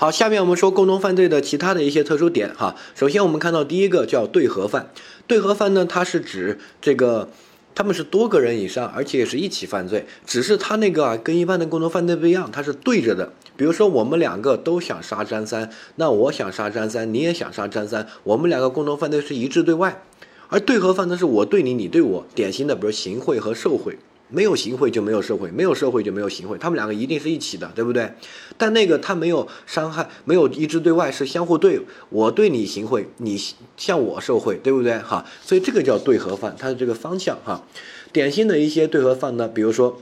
[0.00, 2.76] 好，下面我们说共同犯罪的其他的一些特殊点哈。
[2.94, 4.92] 首先我们看到第一个叫对合犯，
[5.26, 7.28] 对合犯呢，它是指这个
[7.74, 13.32] 他们是多个人以上，而且也是一起犯罪，只是他那个啊跟一般的共同犯罪不一样，它是对着的。
[13.56, 20.04] 比如说我们两个都想杀张三，那我想杀张三，你也想杀张三，我们两个共同犯罪是一致对外，
[20.48, 23.98] 而对合犯呢是我对你，你对我，典型的比如行贿和受贿。
[24.30, 28.12] 没有行贿就没有社会，没有社会就没有行贿，他们两个一定是一起的，对不对？
[28.58, 31.80] 但那个他没有伤害，没有一致对外，是相互对，
[32.10, 33.40] 我对你行贿，你
[33.78, 34.98] 向我受贿，对不对？
[34.98, 37.64] 哈，所以这个叫对合犯，它的这个方向哈，
[38.12, 39.98] 典型的一些对合犯呢，比如说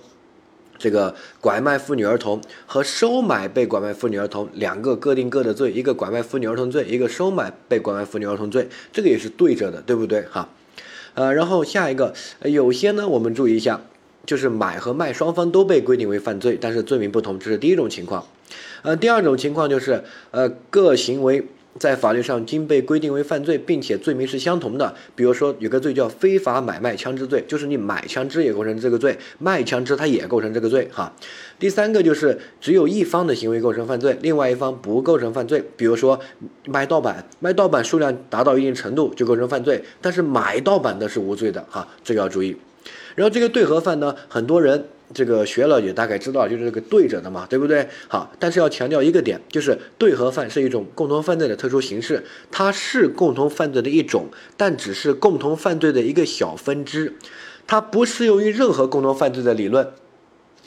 [0.76, 10.22] 这个拐卖妇女儿童和收买被拐卖妇女儿童两个各定各的罪，一个拐卖妇女儿童罪，一个收买被拐卖妇女儿童罪，这个也是对着的，对不对？
[10.22, 10.48] 哈，
[11.14, 13.80] 呃，然后下一个有些呢，我们注意一下。
[14.26, 18.26] 就是买和卖双方都被规定为犯罪，但是罪名不同，这是第一种情况。
[18.82, 20.02] 呃，第二种情况就是，
[20.32, 21.46] 呃，各行为
[21.78, 24.94] 在法律上均被规定为犯罪，并且罪名是相同的。
[25.14, 30.88] 比如说，有个罪叫非法买卖枪支罪，就是你买枪支也构成这个罪，卖枪支它也构成这个罪。
[30.92, 31.12] 哈。
[31.58, 35.62] 第三个就是只有一方的行为构成犯罪，另外一方不构成犯罪。
[35.76, 36.20] 比如说，
[36.66, 41.64] 卖盗版，卖盗版数量达到一定程度就构成犯罪，但是买盗版的是无罪的。
[41.68, 42.56] 哈，这个要注意。
[43.14, 47.88] 然后这个对合犯呢，很多人这个学了也大概知道，就是这个对着的嘛，对不对？
[48.08, 57.14] 好，但是要强调一个点，就是对合犯是一种共同犯罪的特殊形式，它是共同犯罪的一种，但只是共同犯罪的一个小分支，
[57.66, 59.88] 它不适用于任何共同犯罪的理论。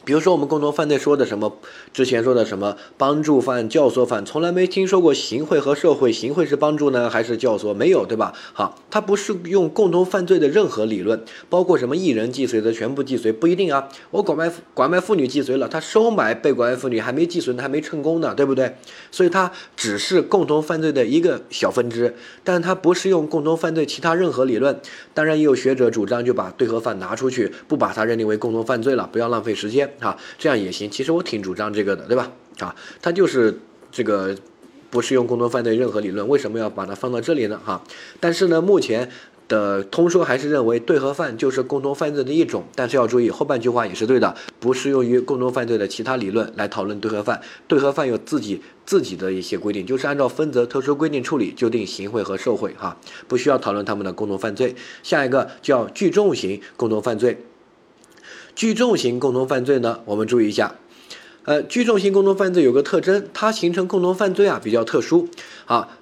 [0.09, 1.59] 比如说，我们共同犯罪说的什么？
[1.93, 6.11] 之前说的什么帮助犯、教唆犯，从来没听说过行贿和受贿。
[6.11, 7.75] 行贿是帮助呢，还是教唆？
[7.75, 8.33] 没有，对吧？
[8.52, 13.87] 好，它不是用共同犯罪的任何理论，包括什么一人既遂的全部既遂不一定啊。
[14.09, 18.77] 我拐卖拐卖妇女既遂了，他收买被拐卖妇女还没既遂呢，还没成功呢，对不对？
[19.11, 24.79] 所以它只是共同犯罪的一个小分支，但它不适用共同犯罪其他任何理论。
[25.13, 29.93] 当然，也有学者主张就把对合犯拿出去，不把它认定为共同犯罪了，不要浪费时间。
[29.99, 30.89] 啊，这样也行。
[30.89, 32.31] 其实我挺主张这个的，对吧？
[32.59, 33.59] 啊，它就是
[33.92, 34.36] 这个
[34.89, 37.59] 不适用共同犯罪任何理论，为什么要把它放到这里呢？
[37.64, 37.83] 哈，
[38.20, 39.09] 但是呢，目前
[39.49, 42.64] 的通说还是认为对和犯就是共同犯罪的一种。
[42.76, 47.42] 但是要注意后半句话也是对的，不适用于共同犯罪的其他理论来讨论对和犯。
[47.67, 52.73] 对和犯有自己自己的一些规定，就是按照分则特殊规定处理，就定行贿和受贿。
[52.77, 54.76] 哈，不需要讨论他们的共同犯罪。
[55.04, 57.43] 下一个叫聚众型共同犯罪。
[58.55, 60.76] 聚众型共同犯罪呢，我们注意一下，
[61.45, 65.30] 呃，聚众型共同犯罪有个特征，它形成共同犯罪啊比较特殊
[65.65, 65.98] 啊。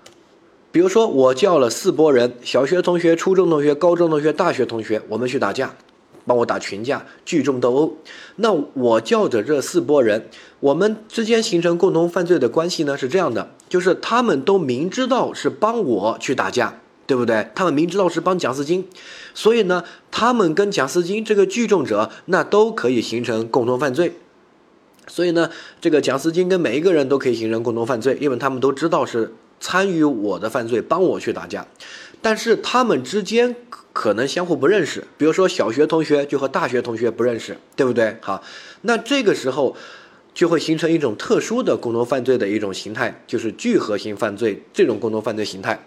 [0.77, 5.73] 比如说，我叫了四波人，小学同学、初中同学、高中同学、大学同学，我们去打架，
[6.23, 7.97] 帮我打群架，聚众斗殴。
[8.35, 10.29] 那我叫的这四波人，
[10.59, 16.79] 我们之间形成共同犯罪的关系呢是这样的，就是他们都明知道是帮我去打架。
[17.07, 17.49] 对不对？
[17.55, 18.87] 他们明知道是帮蒋思金，
[19.33, 24.13] 所以呢，他们跟蒋思金这个聚众者，那都可以形成共同犯罪。
[25.07, 25.49] 所以呢，
[25.81, 31.65] 这个蒋思金跟每一个人都可以形成共同犯罪，因为他们都知道是参与我的犯罪，帮我去打架。
[32.21, 33.55] 但是他们之间
[33.93, 38.17] 可能相互不认识，比如说小学同学就和大学同学不认识，对不对？
[38.21, 38.43] 好，
[38.81, 39.75] 那这个时候。
[40.37, 45.79] 就会形成一种特殊的共同犯罪的一种形态，就是聚合型犯罪这种共同犯罪形态。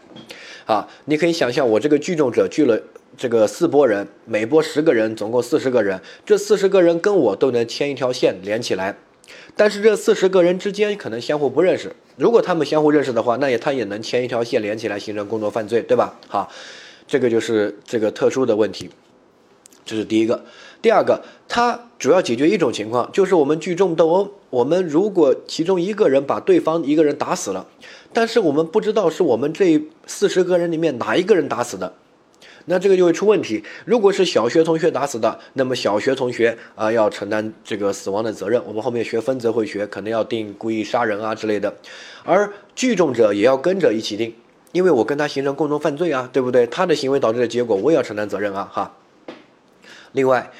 [0.66, 2.82] 啊，你可以想象，我这个聚众者聚了
[3.16, 8.98] 这个四波人，每波十个人，总共四十个人，这四十个人跟我都能牵一条线连起来。
[9.54, 16.14] 但是这四十个人之间可能相互不认识，如果他们相互认识的话，那也他也能牵一条线连起来形成共同犯罪，对吧？
[16.28, 16.52] 好，
[17.06, 18.90] 这个就是这个特殊的问题。
[19.86, 20.44] 这是第一个。
[20.82, 24.30] 第二个，它主要解决一种情况，就是我们聚众斗殴。
[24.50, 27.66] 我们如果其中一个人把对方一个人打死了，
[28.12, 31.94] 但是我们不知道是我们这四十个人里面哪一个人打死的，
[32.66, 33.64] 那这个就会出问题。
[33.84, 38.62] 如果是小学同学打死的，那么小学同学啊要承担这个死亡的责任。
[38.66, 41.74] 我们后面学分则会学，可能要定故意杀人啊之类的。
[42.24, 44.34] 而聚众者也要跟着一起定，
[44.72, 46.66] 因为我跟他形成共同犯罪啊，对不对？
[46.66, 48.96] 他的行为导致的结果，我也要承担责任啊，哈。
[50.12, 50.50] 另外，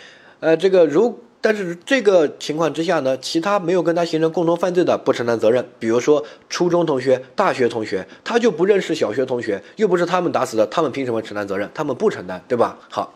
[0.41, 5.67] 呃，这个如但是这个情况之下呢，其他没有跟他形成共同犯罪的不承担责任。
[5.79, 11.71] 比如说初中同学、大学同学，他就不认识小学同学，又不是他们打死的，他们凭什么承担责任？
[11.73, 12.79] 他们不承担，对吧？
[12.91, 13.15] 好，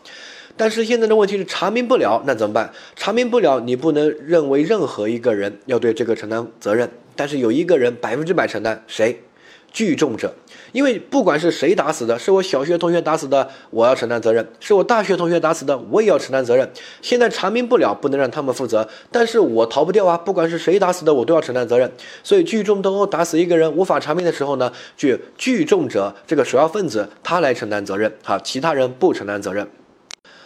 [0.57, 2.73] 但是现在的问题是查明不了，那怎么办？
[2.95, 9.21] 查明不了，你不能认为任何一个人要对这个承担责任，但是有一个人百分之百承担，谁？
[9.71, 10.33] 聚众者。
[10.75, 16.69] 因为不管是谁打死的，是我小学同学打死的，我要承担责任；是我大学同学打死的，我也要承担责任。
[17.01, 20.17] 现在查明不了，不能让他们负责，但是我逃不掉啊！
[20.17, 21.89] 不管是谁打死的，我都要承担责任。
[22.25, 29.65] 所以聚众斗殴打死一个人无法查明的时候呢，就聚众者这个首要分子他来承担责任，好，其他人不承担责任。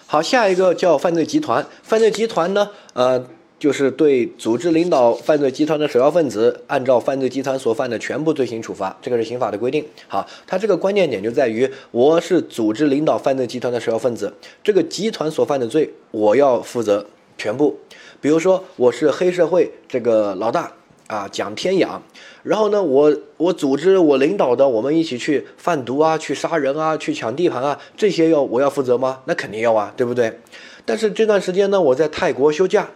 [0.05, 3.25] 好，下一个叫犯罪集团，犯罪集团呢，呃。
[3.59, 9.85] 就是对组织领导犯罪集团的首要分子，按照犯罪集团所犯的全部罪行处罚，这个是刑法的规定。
[10.07, 14.33] 好，它这个关键点就在于，我是组织领导犯罪集团的首要分子，
[14.63, 17.05] 这个集团所犯的罪，我要负责
[17.37, 17.77] 全部。
[18.21, 20.71] 比如说，我是黑社会这个老大
[21.07, 22.01] 啊，蒋天养，
[22.43, 29.19] 然后呢，我我组织我领导的，我们一起去贩毒啊，去杀人啊，去抢地盘啊，这些要我要负责吗？
[29.25, 30.39] 那肯定要啊，对不对？
[30.85, 32.89] 但是这段时间呢，我在泰国休假。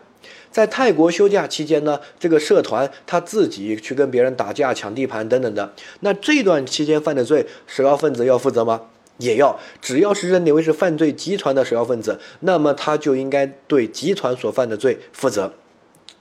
[0.53, 8.83] 在泰国休假期间呢，这个社团他自己去跟别人打架、抢地盘等等的，那这段期间犯的罪，首要分子要负责吗？
[9.17, 15.51] 也要，只要是认定为是犯罪集团的首要分子，那么他就应该对集团所犯的罪负责，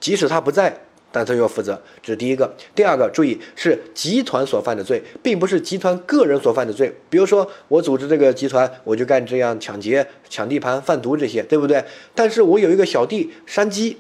[0.01, 0.81] 即使他不在，
[1.11, 1.83] 但他要负责。
[2.03, 2.55] 这是第一个。
[2.75, 6.95] 第二个，注意是集团所犯的罪，并不是集团个人所犯的罪。
[7.11, 11.85] 比如说，我组织这个集团，我就干这样抢劫、抢地盘、贩毒这些，对不对？
[12.15, 13.99] 但是我有一个小弟山鸡。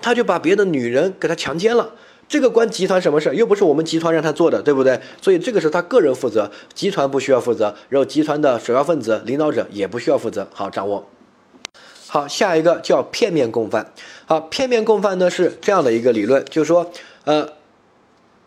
[0.00, 1.92] 他就把别的女人给他强奸了，
[2.28, 3.34] 这个关集团什么事？
[3.34, 5.00] 又不是我们集团让他做的，对不对？
[5.20, 10.46] 所以这个是他个人负责，集团不需要负责，然后集团的首要分子、领导者也不需要负责。
[10.52, 11.08] 好，掌握。
[12.06, 13.92] 好，下一个叫片面共犯。
[14.26, 16.90] 好，片面共犯呢是这样的一个理论，就是说，
[17.24, 17.48] 呃，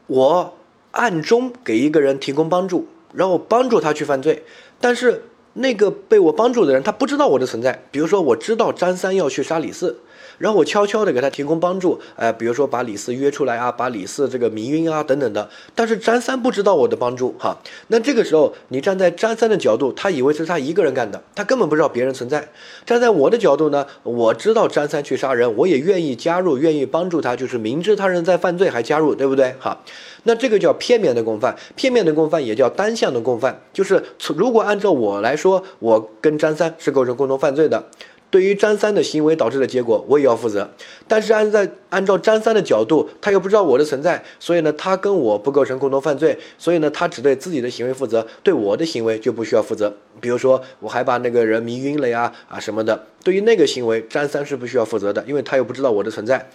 [0.08, 0.58] 我
[0.92, 4.44] 暗中给一个人提供帮助，然后帮助他去犯罪，
[4.80, 7.84] 但是那个被我帮助的人他不知道我的存在。
[7.92, 10.00] 比如说，我知道张三要去杀李四。
[10.42, 15.48] 然后我悄悄的给他提供帮助，哎，比如说把李四约出来啊，把李四这个迷晕啊，等等的。
[15.76, 17.58] 但是张三不知道我的帮助哈，
[17.88, 22.50] 那这个时候你站在张三的角度，他以为是他一个人干的，他根本不知道别人存在。
[22.86, 29.54] 站在我的角度呢，我知道张三去杀人，我也愿意加入，愿意帮助他，就是明知他人在犯罪还加入，对不对？
[29.60, 29.78] 哈，
[30.24, 34.04] 那这个叫片面的共犯，片面的共犯也叫单向的共犯，就是
[34.36, 37.84] 如果按照我来说，我跟张三是构成共同犯罪的。
[38.32, 40.68] 对于张三的行为导致的结果，我也要负责。
[41.08, 49.94] 但是按在按照张三的角度，他又不知道我的存在，所以呢，他跟我不构成共同犯罪，所以呢，他只对自己的行为负责，对我的行为就不需要负责。
[50.22, 56.50] 比如说，我还把那个人迷晕了呀，啊什么的，对于那个行为，张三是不需要负责的，因为他又不知道我的存在，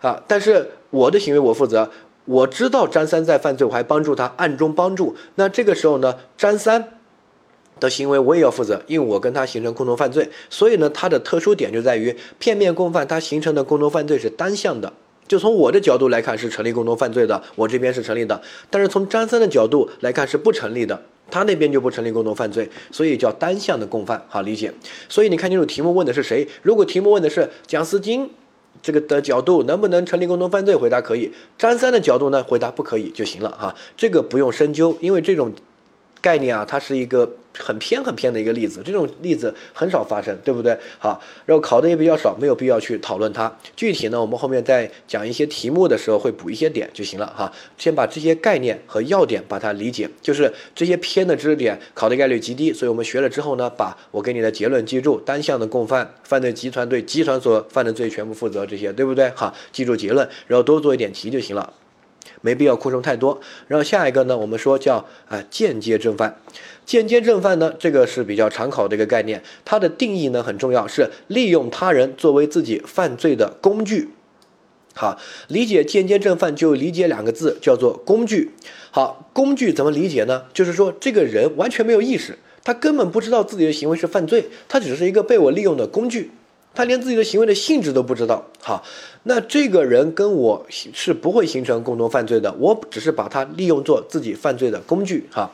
[0.00, 1.90] 啊，但是我的行为我负责，
[2.26, 6.98] 我知道张三在犯罪，我还帮助他，暗中帮助，那这个时候呢，张三。
[7.82, 14.92] 的行为我也要负责，因为我跟他形成共同犯罪，所以呢，它的特殊点就在于片面共犯，它形成的共同犯罪是单向的，
[15.26, 18.40] 就从我的角度来看是成立共同犯罪的，我这边是成立的，
[18.70, 24.72] 但是从张三的角度来看是不成立的，他那边就不成立共同犯罪，所以叫单向的共犯，好理解。
[25.08, 26.46] 所以你看清楚题目问的是谁？
[26.62, 28.30] 如果题目问的是蒋思金
[28.80, 35.52] 这个的角度能不能成立共同犯罪，回答可以；张三的角度呢，回答不可以就行了哈，这个不用深究，因为这种
[36.20, 37.32] 概念啊，它是一个。
[37.58, 40.76] 很偏很偏的一个例子，这种例子很少发生，对不对？
[40.98, 43.54] 好，然后考的也比较少，没有必要去讨论它。
[43.76, 47.52] 具体呢，我们后面在讲一些题目的时候会补一些点就行了哈。
[47.76, 59.28] 先把这些概念和要点把它理解，就是这些偏的知识点考的概率极低，所以我们学了之后呢，把我给你的结论记住：单向的共犯，犯罪集团对集团所犯的罪全部负责，这些对不对？
[59.30, 61.72] 哈，记住结论，然后多做一点题就行了。
[62.42, 63.40] 没必要扩充太多。
[63.68, 66.36] 然后下一个呢，我们说叫啊间接正犯。
[66.84, 74.10] 间接正犯呢，这个是比较常考的一个概念，它的定义呢很重要，是利用他人作为自己犯罪的工具。
[74.94, 75.16] 好，
[75.48, 78.50] 理解间接正犯就理解两个字，叫做工具。
[78.90, 80.44] 好，工具怎么理解呢？
[80.52, 86.32] 就是说这个人完全没有意识，他根本不知道自己的行为是犯罪，他只是一个被我利用的工具。
[86.74, 88.84] 他连自己的行为的性质都不知道，好，
[89.24, 95.50] 那这个人跟我是不会形成共同犯罪的，我只是把他利用做自己犯罪的工具，哈，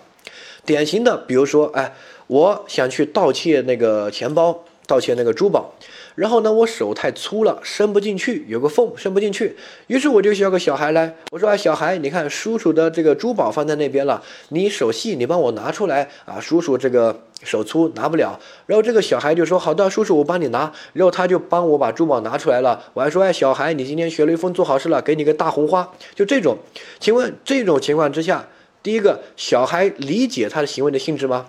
[0.65, 1.95] 典型的，比如说，哎，
[2.29, 5.75] 我想去盗窃那个钱包，盗窃那个珠宝。
[6.19, 9.55] 然后呢，我手太粗了，伸不进去，有个缝，伸不进去。
[9.87, 16.41] 于是我就叫个小孩来，我说啊，小孩，你看叔叔的这个珠宝放在那边了，你手细，你帮我拿出来啊。
[16.41, 18.37] 叔叔这个手粗，拿不了。
[18.67, 20.73] 然后这个小孩就说好的，叔叔我帮你拿。
[20.93, 22.83] 然后他就帮我把珠宝拿出来了。
[22.95, 25.89] 我还说哎，小孩，你今天学雷锋做好事了，给你个大红花。
[26.17, 26.59] 就这种，
[26.99, 28.49] 请问这种情况之下，
[28.83, 31.47] 第一个小孩理解他的行为的性质吗？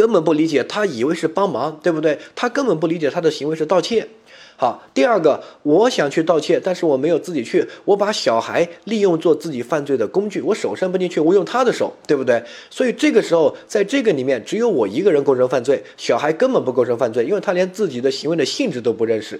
[0.00, 2.18] 根本不理解，他以为是帮忙，对不对？
[2.34, 4.08] 他根本不理解他的行为是盗窃。
[4.56, 12.42] 好，第二个，我想去盗窃，但是我没有自己去，我把小孩利用做自己犯罪的工具，我手伸不进去，我用他的手，对不对？
[12.70, 19.38] 所以这个时候，在这个里面，只有我一个人构成犯罪，小孩根本不构成犯罪，因为他连自己的行为的性质都不认识，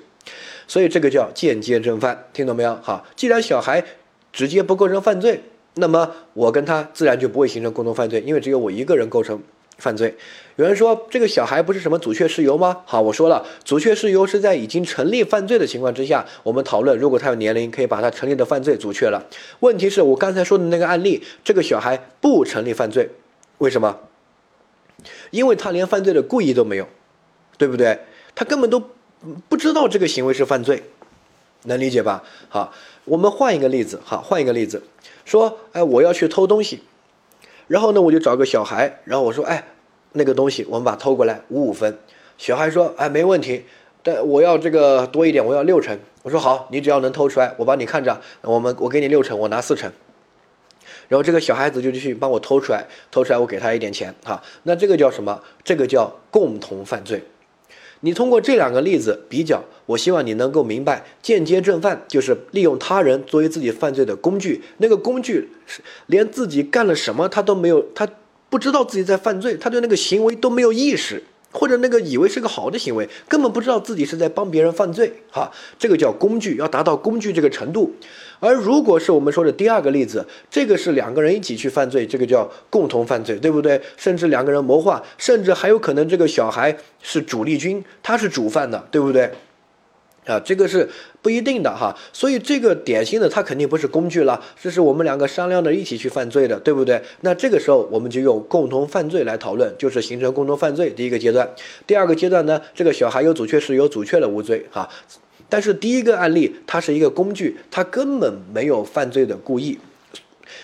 [0.69, 2.79] 所以这个叫间接正犯，听懂没有？
[2.83, 3.83] 好，既然小孩
[4.31, 5.43] 直接不构成犯罪，
[5.77, 9.41] 那么我跟他自然就不会形成共同犯罪，因为只有我一个人构成。
[9.81, 10.15] 犯罪，
[10.57, 12.83] 有人说这个小孩不是什么阻却事由吗？
[12.85, 19.27] 好，我说了，阻却事由是在已经成立犯罪的情况之下，我们讨论，如果他有年龄，可以把他成立的犯罪阻却了。
[19.61, 23.09] 问题是我刚才说的那个案例，这个小孩不成立犯罪，
[23.59, 23.99] 为什么？
[25.31, 26.87] 因为他连犯罪的故意都没有，
[27.57, 27.99] 对不对？
[28.35, 28.83] 他根本都
[29.49, 30.83] 不知道这个行为是犯罪，
[31.65, 32.23] 能理解吧？
[32.51, 32.73] 好，
[33.07, 34.83] 我们换一个例子，好，换一个例子，
[35.25, 36.83] 说，哎，我要去偷东西。
[37.71, 39.65] 然后呢，我就找个小孩，然后我说，哎，
[40.15, 41.97] 那个东西我们把它偷过来，五五分。
[42.37, 43.65] 小孩说，哎，没问题，
[44.03, 45.97] 但我要这个多一点，我要六成。
[46.23, 49.93] 我说好，你只要能偷出来，我帮你看着，我们我给你六成，我拿四成。
[51.07, 55.41] 然后这个小孩子就去帮我偷出来，偷出来我给他一点钱，哈，那这个叫什么？
[55.63, 57.23] 这个叫共同犯罪。
[58.01, 68.09] 你通过这两个例子比较，我希望你能够明白，间接正犯就是利用他人作为自己犯罪的工具，那个工具是连自己干了什么他都没有，他
[68.49, 71.23] 不知道自己在犯罪，他对那个行为都没有意识。
[71.53, 77.93] 或者那个以为是个好的行为，根本不知道自己是在帮别人犯罪，哈，这个叫工具，要达到工具这个程度。
[78.41, 83.81] 而如果是我们说的第二个例子，这个是两个人一起去犯罪，这个叫共同犯罪，对不对？
[83.97, 89.31] 甚至两个人谋划，甚至还有可能这个小孩是主力军，他是主犯的，对不对？
[90.27, 90.89] 啊，这个是
[91.23, 97.03] 不一定的哈，所以这个典型的他肯定不是工具了，这是我们两个商量着一起去犯罪的，对不对？
[97.23, 101.49] 那这个时候我们就用共同犯罪来讨论，就是形成共同犯罪第一个阶段。
[101.87, 104.89] 第二个阶段呢，这个小孩有阻却是有，阻却的无罪哈。
[105.51, 109.79] 但是第一个案例它是一个工具，他根本没有犯罪的故意，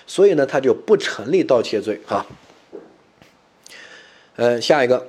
[0.07, 2.25] 所以呢他就不成立盗窃罪哈。
[4.37, 5.09] 呃，下一个。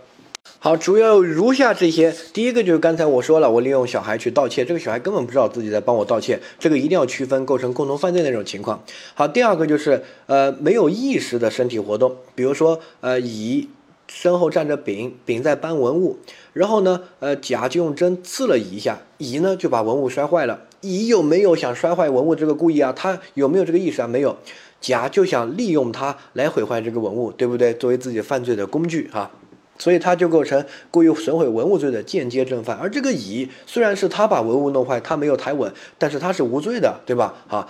[0.60, 2.12] 好，主要如下这些。
[2.34, 8.84] 第一个就是刚才我说了，我利用小孩去盗窃，这个小孩根本不知道自己在帮我盗窃，这个一定要区分构成共同犯罪那种情况。
[9.14, 13.70] 好，第二个就是呃没有意识的身体活动，比如说呃以
[14.08, 16.18] 身后站着丙，丙在搬文物，
[16.54, 20.62] 然后呢呃甲就用针刺了乙一下，乙呢就把文物摔坏了。
[20.82, 22.94] 乙有没有想摔坏文物这个故意啊？
[22.96, 24.08] 他有没有这个意识啊？
[24.08, 24.38] 没有。
[24.80, 27.74] 甲就想利用他来毁坏这个文物，对不对？
[27.74, 29.32] 作为自己犯罪的工具哈。
[29.80, 37.36] 所以他就构成故意损毁文物罪的间接正犯，而这个乙虽然是他把文物弄坏，他没有抬稳，但是他是无罪的，对吧？
[37.48, 37.68] 啊，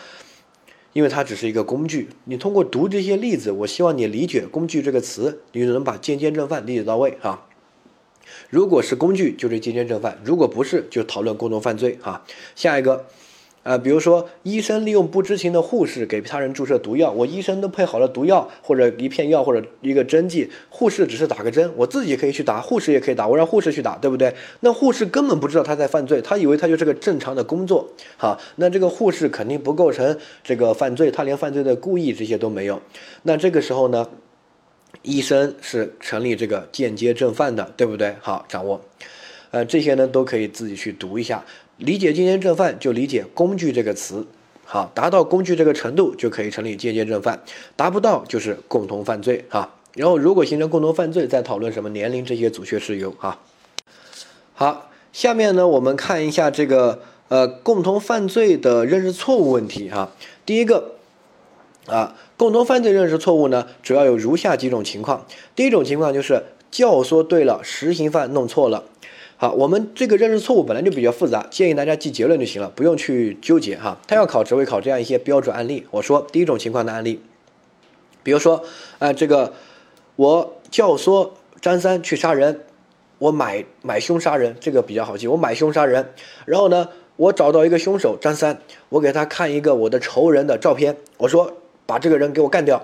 [0.98, 2.10] 因为它只是一个工具。
[2.24, 7.46] 你通过读这些例子，我希望你理解“工具”这个词，你能把间接正犯理解到位哈。
[8.50, 12.25] 如果是工具，就是间接正犯；如果不是，就讨论共同犯罪哈。
[12.56, 13.06] 下一个。
[13.68, 24.34] 啊，比如说医生利用不知情的护士给他人注射毒药，我医生都配好了毒药或者一片药或者一个针剂，护士只是打个针，我自己可以去打，护士也可以打，我让护士去打，对不对？
[24.62, 32.82] 那护士根本不知道他在犯罪，他以为他就是个正常的工作，好，那这个护士肯定不构成这个犯罪，他连犯罪的故意这些都没有，
[33.24, 34.08] 那这个时候呢，
[35.02, 38.16] 医生是成立这个间接正犯的，对不对？
[38.22, 38.80] 好，掌握，
[39.52, 41.44] 呃，这些呢都可以自己去读一下。
[41.77, 44.25] 理解间接正犯，就理解工具这个词，
[44.65, 47.43] 好，达到工具这个程度就可以成立间接正犯，
[47.75, 49.74] 达不到就是共同犯罪哈。
[49.93, 53.39] 然后如果形成共同犯罪，再讨论什么年龄这些阻却事由哈。
[54.53, 60.12] 好，下面呢我们看一下这个呃共同犯罪的认识错误问题哈。
[60.46, 60.96] 第一个
[61.86, 65.25] 啊，共同犯罪认识错误呢，主要有如下几种情况。
[65.55, 68.84] 第一种情况就是教唆对了，实行犯弄错了。
[69.39, 73.96] 好，我们这个认识错误本来就比较复杂，建议大家记结论就行了，不用去纠结哈。
[74.08, 75.86] 他要考只会考这样一些标准案例。
[75.91, 77.22] 我说第一种情况的案例，
[78.24, 78.63] 比如说，
[78.98, 79.53] 呃，这个
[80.15, 81.29] 我教唆
[81.62, 82.62] 张三去杀人，
[83.20, 85.27] 我买买凶杀人，这个比较好记。
[85.27, 86.13] 我买凶杀人，
[86.46, 91.53] 然后呢，我找到一个凶手张三，我给他看一个我的仇人的照片，我说
[91.86, 92.82] 把这个人给我干掉。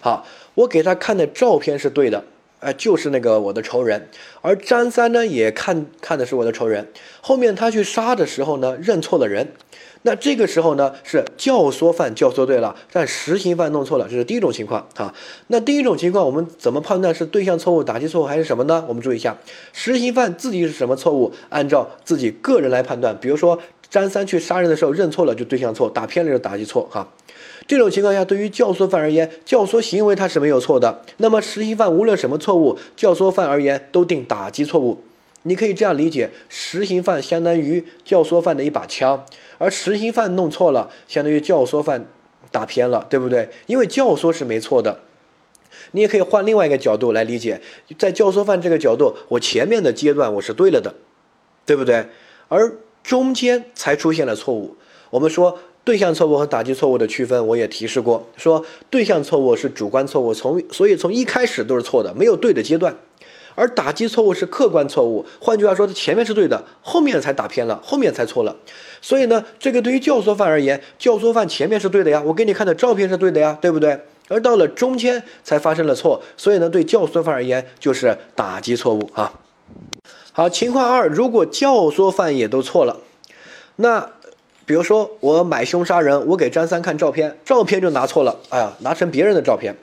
[0.00, 0.26] 好，
[0.56, 2.22] 我给他看的照片是对的。
[2.66, 4.08] 哎，就是那个我的仇人，
[4.42, 6.88] 而张三呢也看看的是我的仇人。
[7.20, 9.52] 后面他去杀的时候呢，认错了人。
[10.02, 15.14] 那这个时候呢，是教唆犯教唆对了，但实行犯弄错了，这是第一种情况啊。
[15.46, 18.84] 那第一种情况，我们怎么判断是对象错误、打击错误还是什么呢？
[18.88, 19.36] 我们注意一下，
[19.72, 23.16] 实行犯自己是什么错误，按照自己个人来判断。
[23.20, 27.08] 比如说张三去杀人的时候认错了，就对象错；打偏了就打击错，哈。
[27.66, 31.02] 这种情况下，对于教唆犯而言，教唆行为他是没有错的。
[31.16, 35.02] 那么实行犯无论什么错误，教唆犯而言都定打击错误。
[35.42, 39.24] 你可以这样理解：实行犯相当于教唆犯的一把枪，
[39.58, 42.06] 而实行犯弄错了，相当于教唆犯
[42.50, 43.48] 打偏了，对不对？
[43.66, 45.00] 因为教唆是没错的。
[45.92, 47.60] 你也可以换另外一个角度来理解，
[47.98, 50.94] 在教唆犯这个角度，我前面的阶段我是对了的，
[51.64, 52.06] 对不对？
[52.48, 54.76] 而中间才出现了错误。
[55.10, 62.96] 我们说对象错误和打击错误的区分，我也提示过，说对象错误是主观错误，从所以从一开始都是错的，没有对的阶段。
[63.54, 68.56] 而打击错误是客观错误，换句话说，它前面是对的，后面才打偏了，后面才错了。
[69.00, 74.00] 所以呢，这个对于教唆犯而言，教唆犯前面是对的呀，我给你看的照片是对的呀，对不对？
[74.26, 79.32] 而到了中间才发生了错，所以呢，对教唆犯而言就是打击错误啊。
[80.32, 82.98] 好，情况二，如果教唆犯也都错了，
[83.76, 84.10] 那
[84.66, 89.74] 比如说我买凶杀人，我给张三看照片，照片就拿错了，哎呀，拿成别人的照片，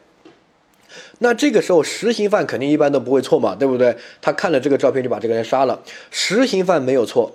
[1.19, 3.95] 那这个时候实行犯肯定一般都不会错嘛，对不对？
[4.21, 7.31] 他看了这个照片就把这个人杀了，实行犯没有错。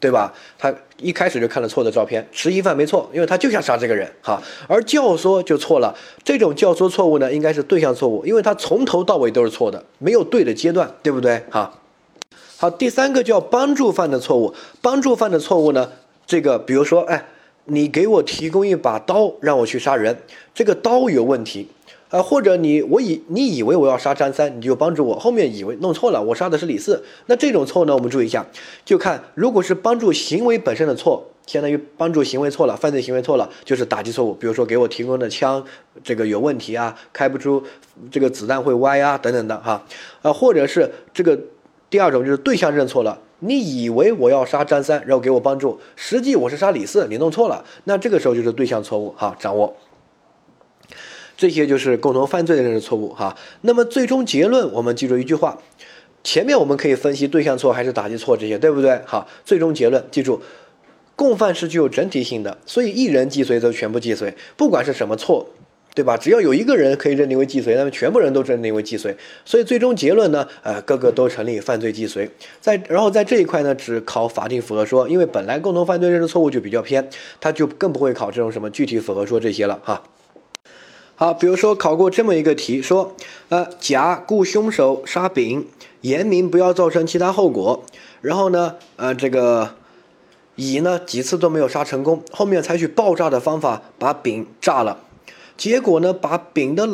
[0.00, 0.34] 对吧？
[0.58, 4.42] 他一开始就看了错的照片，实行犯没错，因为他就想杀这个人哈。
[4.68, 11.42] 而教唆就错了，这种教唆错误呢，应该是对象错误，因为他从头到尾都是错的，没有对的阶段，对不对？
[11.48, 11.72] 哈。
[12.58, 15.90] 好，第三个叫帮助犯的错误，帮助犯的错误呢，
[16.26, 17.26] 这个比如说，哎，
[17.66, 20.16] 你给我提供一把刀让我去杀人，
[20.54, 21.68] 这个刀有问题。
[22.10, 27.02] 啊，或者你我以你以为我要杀张三，你就帮助我，后面以为弄错了，我杀的是李四。
[27.26, 28.46] 那这种错呢，我们注意一下，
[28.84, 34.32] 就看如果是帮助行为本身的错，相当于帮助行为错了，犯罪行为错了，就是打击错误。
[34.32, 35.64] 比如说给我提供的枪
[36.04, 37.60] 这个有问题啊，开不出，
[38.12, 39.84] 这个子弹会歪啊，等等的哈。
[40.22, 41.36] 啊，或者是这个
[41.90, 49.76] 第二种就是对象认错了，你以为我要杀张三，然后给我帮助，实际我是杀李四，你弄错了，那这个时候就是对象错误哈，掌握。
[51.36, 53.36] 这些就是共同犯罪的认识错误哈。
[53.62, 55.58] 那么最终结论，我们记住一句话：
[56.22, 59.00] 前面我们可以分析对象错还是打击错这些，对不对？
[59.04, 60.40] 好，最终结论记住，
[61.16, 65.48] 共犯是具有整体性的，所以一人既遂则全部既遂，不管是什么错，
[65.94, 66.16] 对吧？
[66.16, 69.16] 只要有一个人可以认定为既遂，那么全部人都认定为既遂。
[69.44, 72.28] 所以最终结论呢，呃，个个都成立犯罪既遂。
[72.60, 77.08] 在然后在这一块呢，只考法定符合说，因为本来共同犯罪认识错误就比较偏，
[77.40, 80.02] 他就更不会考这种什么具体符合说这些了哈。
[81.14, 83.14] 好，比如说考过这么一个题，说，
[83.48, 85.64] 呃，甲雇凶手杀丙，
[86.00, 87.84] 严明不要造成其他后果。
[88.20, 89.76] 然后呢，呃，这个
[90.56, 94.98] 乙呢几次都没有杀成功，后面采取爆炸的方法把丙炸了，
[95.56, 96.88] 结果呢把丙的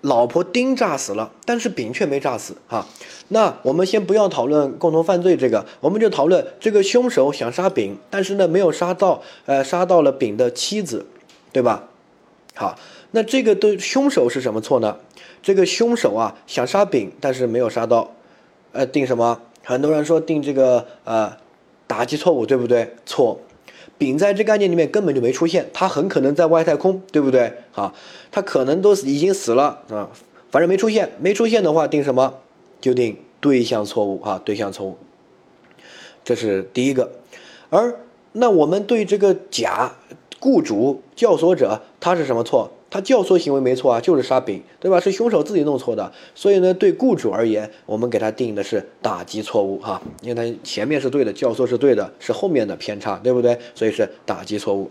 [0.00, 2.86] 老婆丁炸死了，但是丙却没炸死哈。
[3.28, 11.06] 那我们先不要讨论共同犯罪这个，我们就讨论这个凶手想杀丙，但是呢没有杀到，呃，杀到了丙的妻子，
[11.52, 11.88] 对吧？
[12.54, 12.78] 好。
[13.14, 14.96] 那这个的凶手是什么错呢？
[15.42, 18.10] 这个凶手啊想杀丙，但是没有杀到，
[18.72, 19.38] 呃，定什么？
[19.62, 21.36] 很多人说定这个呃
[21.86, 22.96] 打击错误，对不对？
[23.04, 23.38] 错，
[24.02, 27.52] 丙在这个案件里面根本就没出现，他很可能在外太空，对不对？
[27.72, 27.94] 啊，
[28.32, 30.10] 他可能都已经死了啊，
[30.50, 32.34] 反正没出现，没出现的话定什么？
[32.80, 34.96] 就定对象错误啊，对象错误，
[36.24, 37.12] 这是第一个。
[37.70, 37.94] 而
[38.32, 39.92] 那我们对这个甲
[40.40, 42.72] 雇主教唆者他是什么错？
[42.92, 45.00] 他教唆行为没错啊，就是杀丙，对吧？
[45.00, 53.58] 是凶手自己弄错的，所以呢，对雇主而言，我们给他定的是打击错误哈，因为他前面是对的，教唆是对的，是后面的偏差，对不对？
[53.74, 54.90] 所以是打击错误。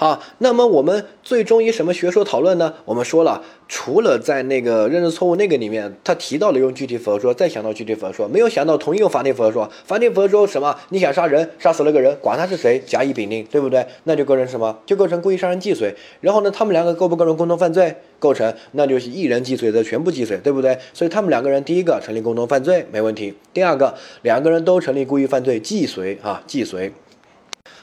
[0.00, 2.72] 好，那么我们最终以什么学说讨论呢？
[2.86, 9.70] 我们说了，除了在那个认识错误那个里面，他提到了用具体符合说，再想到具体符合说，没有想到同意用法定符合说。
[9.84, 10.74] 法定符合说什么？
[10.88, 13.84] 你想杀人，杀死了个人，管他是谁，甲乙丙丁，对不对？
[14.04, 14.78] 那就构成什么？
[14.86, 15.94] 就构成故意杀人既遂。
[16.22, 17.94] 然后呢，他们两个构不构成共同犯罪？
[18.18, 20.78] 构成，那就是一人既遂则全部既遂，对不对？
[20.94, 26.90] 所以他们两个人，第一个成立共同犯罪没问题，第二个两个人都成立故意犯罪既遂啊，既遂。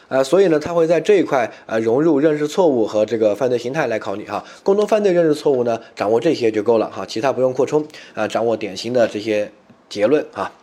[0.09, 4.41] 呃，所以呢，他会在这一块呃融入认识错误和这个犯罪形态来考你哈。
[4.63, 8.25] 共同犯罪认识错误呢，掌握这些就够了哈，其他不用扩充啊。
[8.25, 9.51] 掌握典型的这些
[9.89, 10.53] 结论啊。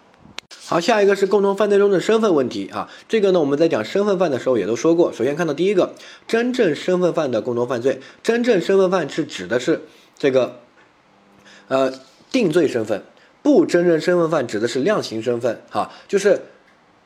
[0.66, 2.88] 好，下一个是共同犯罪中的身份问题啊。
[3.07, 5.12] 这个呢，我们在讲身份犯的时候也都说过。
[5.12, 5.92] 首先看到第一个，
[6.26, 9.83] 真正身份犯的共同犯罪，真正身份犯是指的是
[10.18, 10.61] 这个
[11.68, 11.92] 呃
[12.33, 13.02] 定罪身份，
[13.42, 16.40] 不真正身份犯指的是量刑身份哈，就是。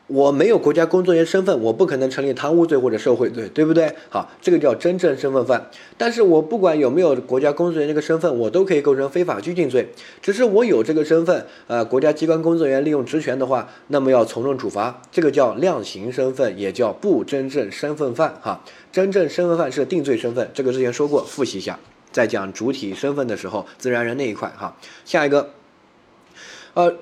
[0.09, 3.94] 我没有国家工作人员身份，我不可能成立贪污罪或者受贿罪，对不对？
[4.09, 5.71] 好，这个叫真正身份犯。
[5.99, 9.87] 但是我不管有没有国家工作人员这个身份，我都可以构成非法拘禁罪。
[10.23, 18.35] 只是我有这个身份，呃，国家机关工作人员利用职权的话，那么要从重处罚，这个叫量刑身份，也叫不真正身份犯。
[18.40, 21.79] 哈，真正身份犯是定罪身份，这个之前说过，复习一下，
[22.11, 24.51] 在讲主体身份的时候，自然人那一块。
[24.57, 25.51] 哈，下一个，
[26.73, 26.97] 呃。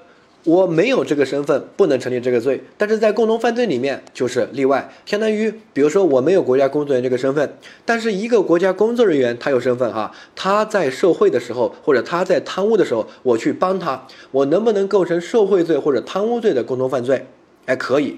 [0.46, 2.62] 我没有这个身份，不能成立这个罪。
[2.78, 17.26] 但是在共同犯罪里面就是例外，相当于比如说我没有国家工作人员这个身份，但是一个国家工作人员他有身份哈，他在受贿的时候或者他在贪污的时候，我去帮他，我能不能构成受贿罪或者贪污罪的共同犯罪？
[17.64, 18.16] 哎，可以，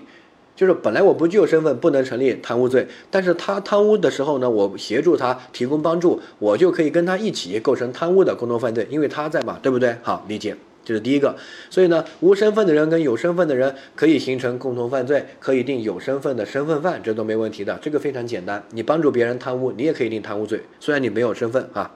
[0.54, 9.96] 就是本来我不具有身份，不能成立贪污罪，但是他贪污的时候呢，我协助他提供帮助，我就可以跟他一起构成贪污的共同犯罪，因为他在嘛，对不对？
[10.02, 10.54] 好，理解。
[10.88, 11.36] 这是第一个，
[11.68, 18.64] 所以呢，无身份的人跟有身份的人可以形成共同犯罪，可以定有身份的身份犯，这都没问题的，这个非常简单。
[18.70, 21.94] 你帮助别人贪污，你也可以定贪污罪，虽然你没有身份啊。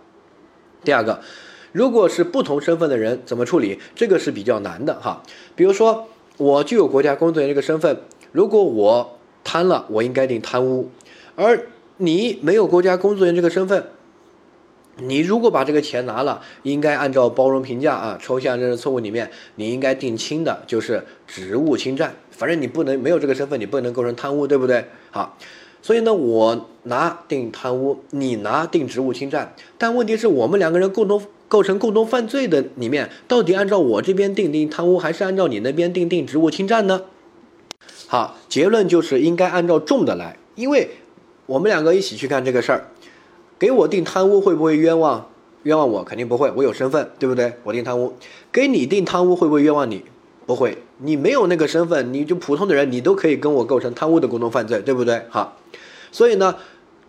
[0.85, 1.22] 第二个，
[1.72, 3.78] 如果是不同身份的人怎么处理？
[3.94, 5.22] 这个是比较难的哈。
[5.57, 7.96] 比如说，我具有国家工作人员这个身份，
[8.33, 10.90] 如果我贪了，我应该定贪污，
[11.35, 13.87] 而你没有国家工作人员这个身份。
[14.96, 22.14] 你如果把这个钱拿了，应该按照包容评价啊，抽象认识错误里面，你应该定轻的，就是职务侵占。
[22.31, 24.85] 反正你不能没有这个身份，你不能构成贪污，对不对？
[25.11, 25.38] 好，
[25.81, 29.55] 所以呢，我拿定贪污，你拿定职务侵占。
[29.78, 37.05] 但问题是我们两个人共同构成共同犯罪的里面，到底按照我这边定定贪污，还是按照你那边定定职务侵占呢？
[38.09, 40.90] 好，结论就是应该按照重的来，因为
[41.46, 42.88] 我们两个一起去干这个事儿。
[43.62, 45.31] 给我定贪污会不会冤枉？
[45.62, 47.53] 冤枉我肯定不会，我有身份，对不对？
[47.62, 48.14] 我定贪污，
[48.51, 50.03] 给你定贪污会不会冤枉你？
[50.46, 55.22] 不会，你没有那个身份，你就普通的人，你都可以跟我构成贪污的共同犯罪，对不对？
[55.29, 55.57] 好，
[56.11, 56.57] 所以呢，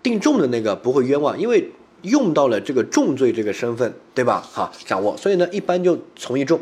[0.03, 1.71] 定重的那个不会冤枉，因为
[2.03, 4.47] 用到了这个重罪这个身份，对吧？
[4.53, 6.59] 好，掌握，所以呢，一般就从一重，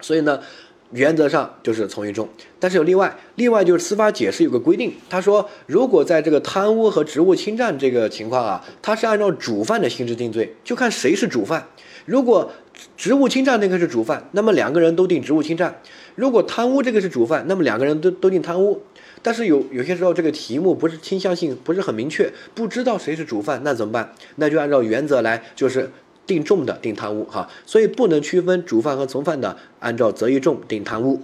[0.00, 0.40] 所以呢。
[0.92, 3.16] 原则上就是从一重，但是有例外。
[3.36, 11.66] 例外就是司法解释有个规定，他说如果在这个贪污和职务侵占这个情况啊，他是按照主犯的性质定罪，就看谁是主犯。
[12.06, 12.50] 如果
[12.96, 15.70] 职务侵占那个是主犯，那么两个人都定职务侵占；
[16.16, 18.82] 如果贪污这个是主犯，那么两个人都都定贪污。
[19.22, 24.12] 但是有有些时候这个题目不是倾向性不是很明确，不知道谁是主犯，那怎么办？
[24.36, 25.90] 那就按照原则来，就是。
[26.30, 31.20] 定重的定贪污哈，所以不能区分主犯和从犯的，按照择一重定贪污。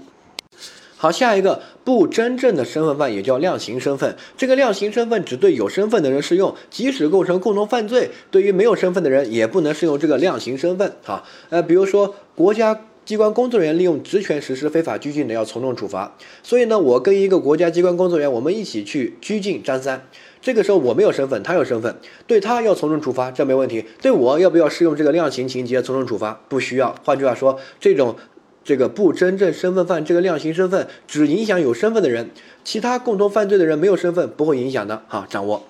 [0.96, 11.22] 好，下一个不真正的身份犯也叫量刑身份，这个量刑身份只对有身份的人适用，即使构成共同犯罪，对于没有身份的人也不能适用这个量刑身份哈。
[11.50, 16.16] 呃，比如说国家机关工作人员利用职权实施非法拘禁的，要从重处罚。
[16.42, 20.04] 所以呢，我跟一个国家机关工作人员，我们一起去拘禁张三。
[20.42, 23.84] 这个时候我没有身份，他有身份，对他要从重处罚，这没问题。
[24.02, 26.40] 对我要不要适用这个量刑情节从重处罚？
[26.48, 26.96] 不需要。
[27.04, 28.16] 换句话说，这种
[28.64, 32.30] 这个不真正身份犯这个量刑身份只影响有身份的人，
[32.64, 35.04] 其他共同犯罪的人没有身份不会影响的。
[35.06, 35.62] 好，掌握。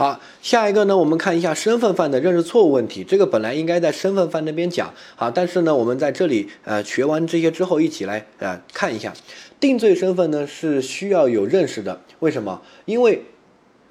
[0.00, 3.04] 好，下一个呢，我们看一下身份犯的认识错误问题。
[3.04, 9.12] 这个本来应该在身份犯那边讲，好，但是呢，我们在这里呃学完这些之后，一起来呃看一下，
[9.60, 12.00] 定罪身份呢是需要有认识的。
[12.20, 12.62] 为什么？
[12.86, 13.22] 因为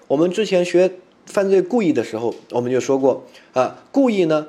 [0.07, 0.91] 我们之前学
[1.27, 4.47] 犯罪故意的时候，我们就说过啊，故意呢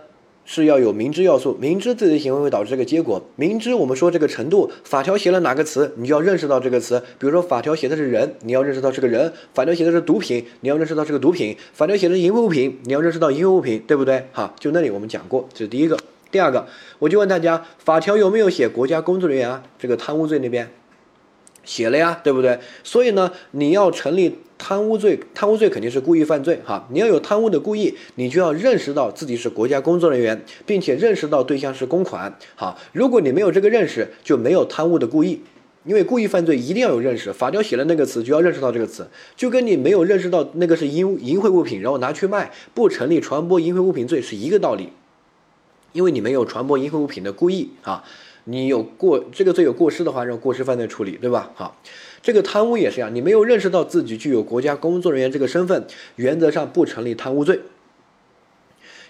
[0.53, 7.01] 是要有明知要素，明知自己的行为会导致这个结果，明知我们说这个程度，法条写了哪个词，你就要认识到这个词。
[7.21, 14.27] 比如说法条写的是人，你要认识到这个人；法条写的是毒品，你要认识到这个毒品；法条写的是淫秽物品，你要认识到淫秽物品，对不对？
[14.33, 15.97] 好，就那里我们讲过，这是第一个。
[16.33, 16.67] 第二个，
[16.99, 19.63] 我就问大家，法条有没有写国家工作人员啊？
[19.79, 20.69] 这个贪污罪那边
[21.63, 22.59] 写了呀，对不对？
[22.83, 24.41] 所以呢，你要成立。
[24.63, 26.87] 贪污罪，贪污罪肯定是故意犯罪哈。
[26.93, 32.39] 你要有贪污的故意，你就要认识到自己是国家工作人员，并且认识到对象是公款。
[32.55, 35.41] 好，如果你没有这个认识，就没有贪污的故意。
[35.85, 44.91] 因为故意犯罪一定要有认识，法条写了那个词就要认识到这个词，就跟你没有认识到那个是淫淫秽物品，然后拿去卖，不成立传播淫秽物品罪是一个道理。
[45.93, 48.05] 因为你没有传播淫秽物品的故意啊，
[48.45, 51.51] 你有过这个罪有过失的话，让过失犯罪处理，对吧？
[51.55, 51.81] 好。
[52.23, 57.61] 这个贪污也是一样，你没有认识到自己具有国家工作人员这个身份，原则上不成立贪污罪，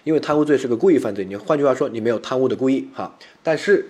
[0.05, 1.25] 因为贪污罪是个故意犯罪。
[1.25, 3.17] 你换句话说，你没有贪污的故意哈。
[3.43, 3.87] 但是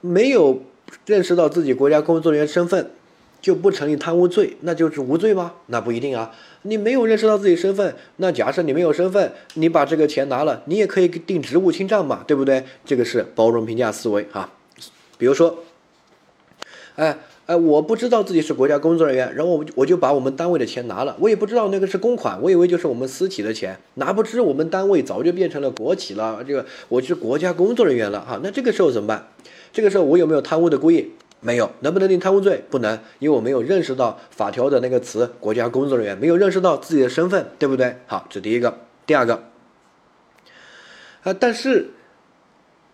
[0.00, 0.62] 没有
[1.04, 2.92] 认识到自己国家工作人员身份，
[3.40, 5.52] 就不成立贪污罪，那就是无罪吗？
[5.66, 6.32] 那不一定啊。
[6.62, 12.64] 你没有认识到自己身份，那假设你没有身份，你把这个钱拿了，你也可以定职务侵占嘛，对不对？
[12.84, 14.50] 这个是包容评价思维哈。
[15.18, 15.64] 比如说，
[16.96, 17.18] 哎。
[17.46, 29.28] 哎，我不知道自己是国家工作人员，然后我我就把我们单位的钱拿了，我也不知道那个是公款，我以为就是我们私企的钱，哪不知我们单位早就变成了国企了，这个我是国家工作人员了哈，那这个时候怎么办？
[29.72, 31.12] 这个时候我有没有贪污的故意？
[31.40, 32.64] 没有，能不能定贪污罪？
[32.70, 37.96] 不能，因为我没有认识到法条的那个词“国家工作人员”，没有认识到自己的身份，对不对？
[38.06, 39.44] 好，这第一个，第二个，
[41.22, 41.90] 啊，但是。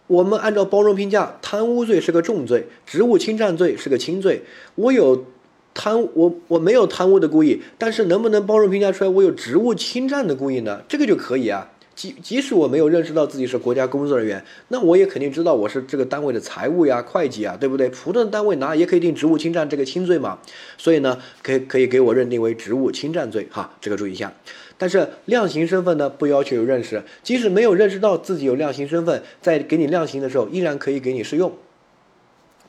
[0.08, 4.42] 我们按照包容评价，贪污罪是个重罪，职务侵占罪是个轻罪。
[4.74, 5.24] 我有
[5.72, 10.82] 贪，我我没有贪污的故意，但是能不能包容评价出来我有职务侵占的故意呢？
[10.86, 11.70] 这个就可以啊。
[11.94, 17.88] 即即使我没有认识到自己是国家工作人员，那我也肯定知道我是这个单位的财务呀、会计啊，对不对？
[17.90, 20.38] 普通的单位拿也可以定职务侵占这个轻罪嘛。
[20.78, 24.32] 所以呢，可以可以给我认定为职务侵占罪哈，这个注意一下。
[24.78, 31.52] 但是量刑身份呢，不要求有认识，即使没有认识到自己有量刑身份，在给你量刑的时候，依然可以给你适用。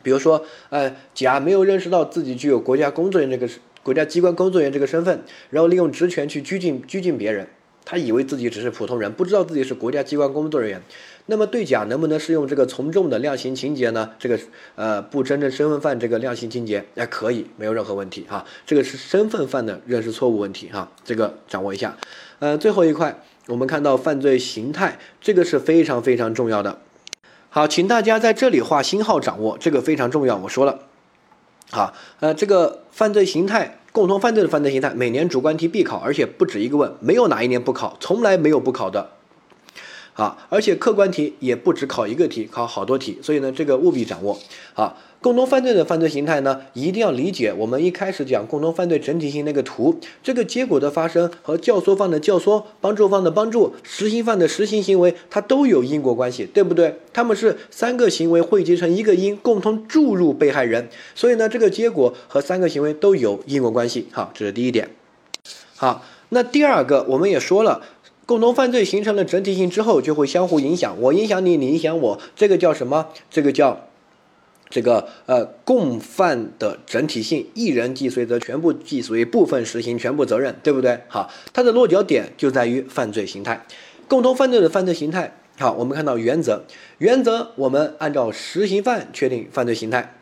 [0.04, 7.48] 比如说，呃，甲没有认识到自己具有国家工作人员这个国家机关工作人员这个身份，然后利用职权去拘禁拘禁别人。
[7.86, 10.82] 他以为自己只是普通人，不知道自己是国家机关工作人员。
[11.26, 14.10] 那么对甲能不能适用这个从重的量刑情节呢？
[14.20, 14.38] 这个
[14.76, 18.46] 呃不真正身份犯这个量刑情节，哎可以，没有任何问题哈。
[18.66, 21.98] 这个是身份犯的认识错误问题哈，这个掌握一下。
[22.40, 26.80] 呃，最后一块我们看到犯罪形态，这个是非常非常重要的。
[27.50, 30.36] 好，请大家在这里画星号掌握，这个非常重要。
[30.38, 30.80] 我说了，
[31.72, 33.80] 好，呃，这个犯罪形态。
[33.94, 39.12] 共同犯罪的犯罪形态，每年主观题必考，而且不止一个问，没有哪一年不考，从来没有不考的。
[40.16, 44.40] 啊，而且客观题也不止考一个题，考好多题，所以呢，这个务必掌握。
[44.74, 47.54] 啊，共同犯罪的犯罪形态呢，一定要理解。
[47.54, 56.98] 我们一开始讲共同犯罪整体性那个图，这个结果的发生和教唆犯的教唆、帮助犯的帮助、实行犯的实行行为，它都有因果关系，对不对？
[57.14, 64.08] 他们是三个行为汇集成一个因，共同注入被害人，所以呢，这个结果和三个行为都有因果关系。
[64.12, 64.90] 好，这是第一点。
[65.78, 67.82] 好，那第二个我们也说了。
[68.26, 70.96] 共同犯罪形成了整体性之后，就会相互影响。
[71.02, 73.08] 我影响你，你影响我，这个叫什么？
[73.30, 73.88] 这个叫
[74.74, 77.46] 这个呃共犯的整体性。
[77.54, 81.00] 一人既遂则全部既遂，部分实行全部责任，对不对？
[81.08, 83.64] 好，它的落脚点就在于犯罪形态。
[84.08, 86.64] 共同犯罪的犯罪形态，好，我们看到原则，
[86.98, 90.16] 原则我们按照实行犯确定犯罪形态，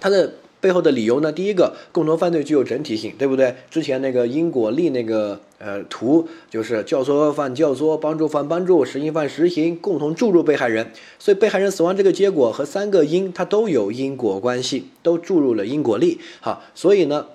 [0.00, 0.34] 它的。
[0.60, 1.32] 背后的理由呢？
[1.32, 3.54] 第一个，共同犯罪具有整体性，对不对？
[3.70, 16.20] 之前那个因果力那个呃图，就是教唆犯教唆，帮助犯帮助，实行犯实行，共同注入被害人，所以被害人死亡这个结果和三个因它都有因果关系，都注入了因果力。
[16.40, 17.28] 好，所以呢，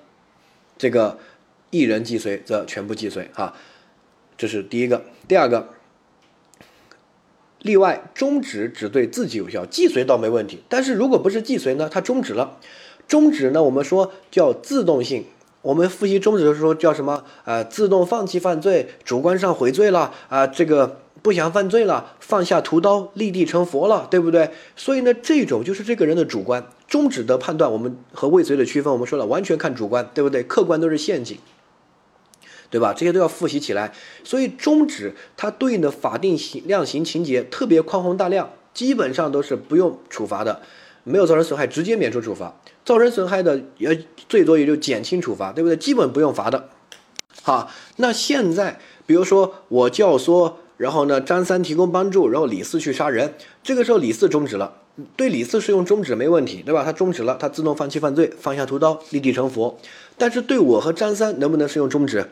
[0.78, 1.18] 这个
[1.72, 3.32] 一人既遂则全部既遂。
[3.34, 3.56] 哈，
[4.38, 5.04] 这是第一个。
[5.28, 5.70] 第二个，
[7.64, 12.60] 例外终止只对自己有效，既遂倒没问题，但是如果不是既遂呢，它终止了。
[13.08, 13.64] 终止呢？
[13.64, 15.26] 我们说叫自动性。
[15.62, 17.24] 我们复习终止的时候叫什么？
[17.44, 24.52] 呃，自动放弃犯罪，主观上悔罪了啊，这个不想犯罪了，放下屠刀，立地成佛了，对不对？
[24.76, 26.68] 所以呢，这种就是这个人的主观。
[26.88, 30.44] 终止的判断，我们和未遂的区分，我们说了，完全看主观，对不对？
[30.44, 31.40] 客观都是陷阱，
[32.70, 32.94] 对吧？
[32.94, 33.92] 这些都要复习起来。
[34.24, 40.62] 所以终止它对应的法定刑量刑情节特别宽宏大量，基本上都是不用处罚的。
[41.06, 45.78] 没有造成损害，直接免除处罚；造成损害的，也最多也就减轻处罚，对不对？
[45.78, 46.70] 基本不用罚的。
[47.44, 54.74] 好，那现在比如说我教唆，然后呢，张三提供帮助，然后李四去杀人，这个时候李四终止了，
[55.16, 56.84] 对李四适用终止没问题，对吧？
[56.84, 59.78] 他终止了，他自动放弃犯罪，放下屠刀，立地成佛。
[60.18, 62.32] 但是对我和张三能不能适用终止？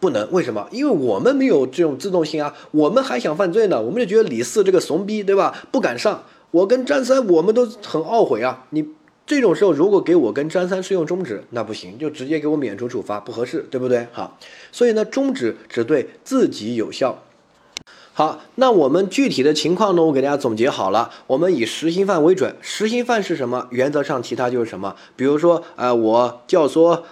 [0.00, 0.68] 不能，为什么？
[0.72, 5.54] 因为我们没有这种自动性啊，我们还想犯罪呢，我们就觉得李四这个怂逼，对吧？
[5.70, 6.24] 不敢上。
[6.50, 8.66] 我跟张三，我们都很懊悔啊！
[8.70, 8.86] 你
[9.26, 14.06] 这种时候，如果给我跟张三适用终止，那不行，就直接给我免除处罚，不合适，对不对？
[14.12, 14.38] 好，
[14.70, 17.24] 所以呢，终止只对自己有效。
[18.12, 21.10] 好，那我们具体的情况呢，我给大家总结好了。
[21.26, 23.66] 我们以实行犯为准，实行犯是什么？
[23.70, 24.94] 原则上其他就是什么？
[25.16, 27.02] 比如说，呃，我教唆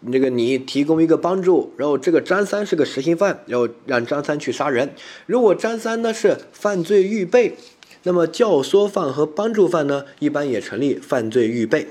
[0.00, 4.94] 那个你提供一个帮助，然后这个张三是个实行犯，然后让张三去杀人。
[5.26, 7.56] 如果张三呢是犯罪预备。
[8.04, 11.86] 那么教唆犯和帮助犯呢，一般也成立犯罪预备。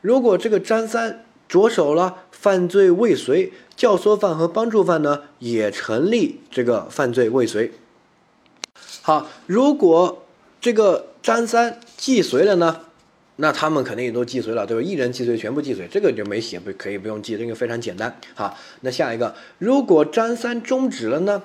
[0.00, 7.72] 如果这个张三着手了犯罪未遂，教唆犯和帮助犯呢，也成立这个犯罪未遂。
[9.02, 10.24] 好，如果
[10.60, 12.80] 这个张三既遂了呢，
[13.36, 14.82] 那他们肯定也都既遂了，对吧？
[14.82, 18.18] 一人既遂，全部既遂，这个就没写，不可以不用记，这个非常简单。
[18.34, 21.42] 好，那下一个，如果张三终止了呢？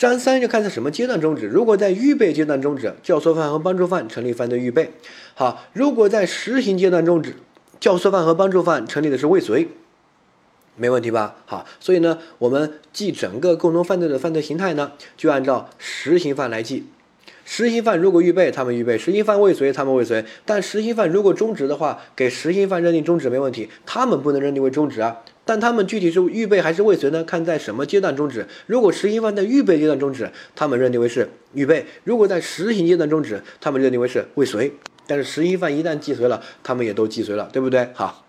[0.00, 1.46] 张三就看在什么阶段终止。
[1.46, 4.92] 如果在预备阶段终止，教唆犯和帮助犯成立犯罪预备。
[5.34, 7.34] 好，如果在实行阶段终止，
[7.78, 9.68] 教唆犯和帮助犯成立的是未遂，
[10.74, 11.36] 没问题吧？
[11.44, 16.86] 好，所以呢，我们记整个共同犯罪的犯罪形态呢，就按照实行犯来记。
[17.44, 20.24] 实行犯如果预备，他们预备；实行犯未遂，他们未遂。
[20.46, 25.18] 但实行犯如果终止的话，给实行犯认定终止没问题，他们不能认定为终止啊。
[25.44, 27.24] 但他们具体是预备还是未遂呢？
[27.24, 28.46] 看在什么阶段终止。
[28.66, 34.72] 如果实行犯在预备阶段终止，他们认定为是预备；如果在实行阶段终止，他们认定为是未遂。
[35.08, 37.88] 但是实行犯一旦既遂了，他们也都既遂了，对不对？
[37.94, 38.26] 好。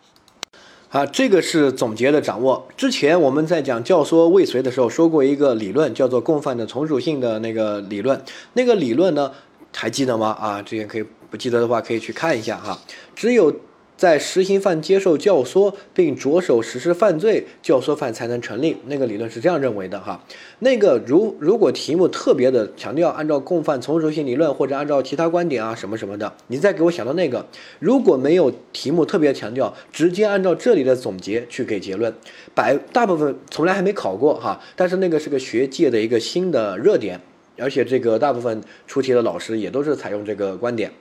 [0.90, 2.68] 好，这个是总结的掌握。
[2.76, 8.20] 之前我们在讲教唆未遂的时候说过一个理论，叫做共犯的从属性的那个理论。
[8.54, 9.32] 那个理论呢，
[9.76, 10.36] 还记得吗？
[10.40, 12.80] 啊，之前可以不记得的话，可以去看一下哈。
[13.14, 13.56] 只有。
[14.02, 18.76] 在实行犯接受教唆并着手实施犯罪，教唆犯才能成立。
[18.88, 20.20] 那个理论是这样认为的哈。
[20.58, 27.46] 那个如如果题目特别的强调按照共犯从属性理论或者按照其他观点啊什么什么的，你再给我想到那个。
[27.78, 32.12] 如果没有题目特别强调，直接按照这里的总结去给结论，
[32.56, 34.60] 百大部分从来还没考过哈。
[34.76, 37.22] 但是那个是个学界的一个新的热点，
[37.60, 40.92] 而且这个大部分出题的老师也都是采用这个观点，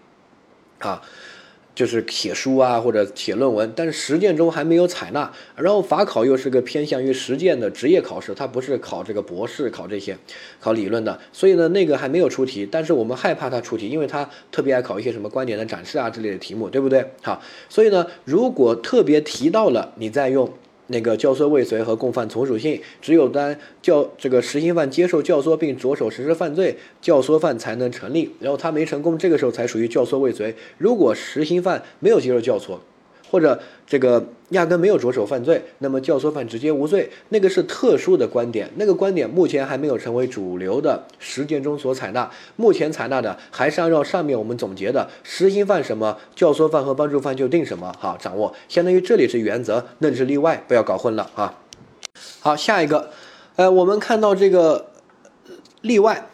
[0.80, 1.00] 啊。
[1.74, 5.32] 就是写书啊，或者写论文，但是实践中还没有采纳。
[5.56, 10.16] 然后法考又是个偏向于实践的职业考试，它不是考这个博士考这些，
[10.60, 11.18] 考理论的。
[11.32, 17.04] 所以呢，那个还没有出题，但是我们害怕它出题，因为它特别爱考一些什么观点的展示啊之类的题目，对不对？
[17.22, 20.52] 好，所以呢，如果特别提到了，你再用。
[20.92, 28.30] 那个教唆未遂和共犯从属性，只有当教这个实行犯接受教唆并着手实施犯罪，教唆犯才能成立。
[28.40, 30.54] 然后他没成功，这个时候才属于教唆未遂。
[30.78, 32.78] 如果实行犯没有接受教唆，
[33.30, 37.08] 或者这个压根没有着手犯罪，那么教唆犯直接无罪。
[37.28, 42.28] 那个是特殊的观点，那个观点目前还没有成为主流的实践中所采纳。
[42.56, 47.94] 目前采纳的还是按照上面我们总结的，实行犯什么，教唆犯和帮助犯就定什么。
[47.98, 51.60] 好，掌握，相当于这里是原则，那里是例外，不要搞混了啊。
[52.40, 53.10] 好，下一个，
[53.54, 54.90] 呃，我们看到这个
[55.82, 56.26] 例外，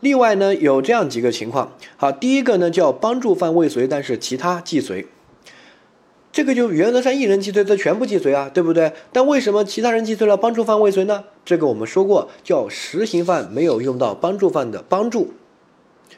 [0.00, 1.72] 例外呢有这样几个情况。
[1.96, 5.06] 好，第一个呢叫帮助犯未遂，但是其他既遂。
[6.30, 8.92] 这个就原则上一人既遂则全部既遂啊，对不对？
[9.12, 11.24] 但为什么其他人既遂了，帮助犯未遂呢？
[11.44, 15.32] 这个我们说过，叫实行犯没有用到帮助犯的帮助。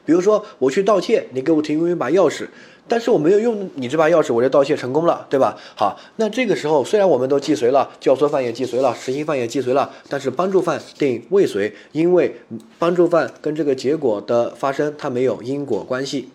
[0.05, 2.49] 比如说我去盗窃，你给我提供一把钥匙，
[2.89, 5.57] 但是我没有用你这把钥匙，我就盗窃成功了，对吧？
[5.77, 12.35] 好，那这个时候虽然我们都既遂了，教唆犯也既遂了，实行犯也既遂了，但是帮助犯定未遂，因为
[12.79, 16.31] 帮助犯跟这个结果的发生它没有因果关系。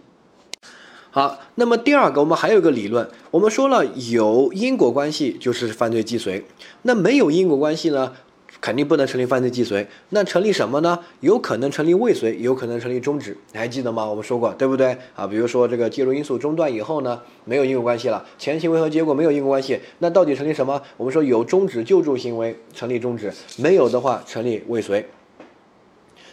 [1.16, 6.44] 好，那么第二个，我们还有一个理论，我们说了有因果关系就是犯罪既遂，
[6.82, 8.12] 那没有因果关系呢，
[8.60, 11.00] 肯定不能成立犯罪既遂，那成立什么呢？
[11.22, 14.06] 有可能成立未遂，有可能成立终止，你还记得吗？
[14.06, 14.98] 我们说过，对不对？
[15.16, 20.82] 啊，比如说这个介入因素中断以后呢，没有因果关系了，前行为和结果没有因果关系，那到底成立什么？
[20.98, 25.08] 我们说有终止救助行为成立终止，没有的话成立未遂。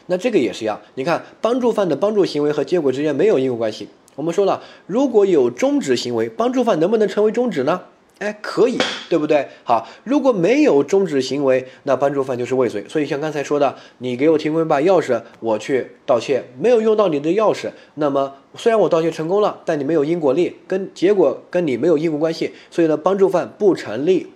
[0.07, 3.87] 那这个也是一样，你看帮助犯的帮助行为和结果之间没有因果关系。
[4.15, 7.83] 我们说了，如果有终止行为，帮助犯能不能成为终止呢？
[8.19, 9.49] 哎，可以，对不对？
[9.65, 12.85] 好，如果没有终止行为，那帮助犯就是未遂。
[12.89, 24.29] 所以像刚才说的，你给我提供一把钥匙，我去盗窃，没有用到你的钥匙，那么虽然我盗窃成功了，但你没有因果力，跟结果跟你没有因果关系，所以呢，帮助犯不成立。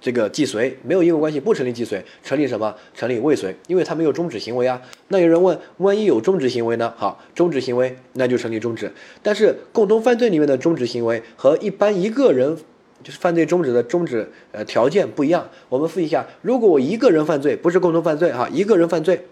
[0.00, 2.74] 这个既遂没有因果关系，不成立既遂，成立什么？
[2.94, 4.80] 成立未遂，因为他没有终止行为啊。
[5.08, 6.94] 那有人问，万一有终止行为呢？
[6.96, 8.92] 好，终止行为那就成立终止。
[9.22, 12.56] 但是共同犯罪里面的终止行为和一般一个人
[13.02, 15.48] 就是犯罪终止的终止呃条件不一样。
[15.68, 19.26] 我们复一下，如果我一个人犯罪，不是共同犯罪哈，一个人犯罪，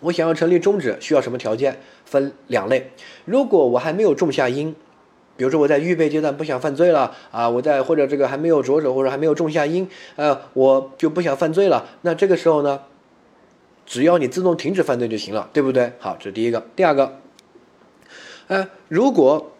[0.00, 1.78] 我想要成立终止，需要什么条件？
[2.06, 2.90] 分两类。
[3.26, 4.74] 如果我还没有种下因。
[5.42, 11.84] 比如说我在预备阶段不想犯罪了啊，我在或者这个还没有着手或者还没有种下因，呃，我就不想犯罪了。
[12.02, 12.82] 那这个时候呢，
[13.84, 15.94] 只要你自动停止犯罪就行了，对不对？
[15.98, 16.64] 好，这是第一个。
[16.76, 17.18] 第二个，
[18.46, 19.50] 呃，如果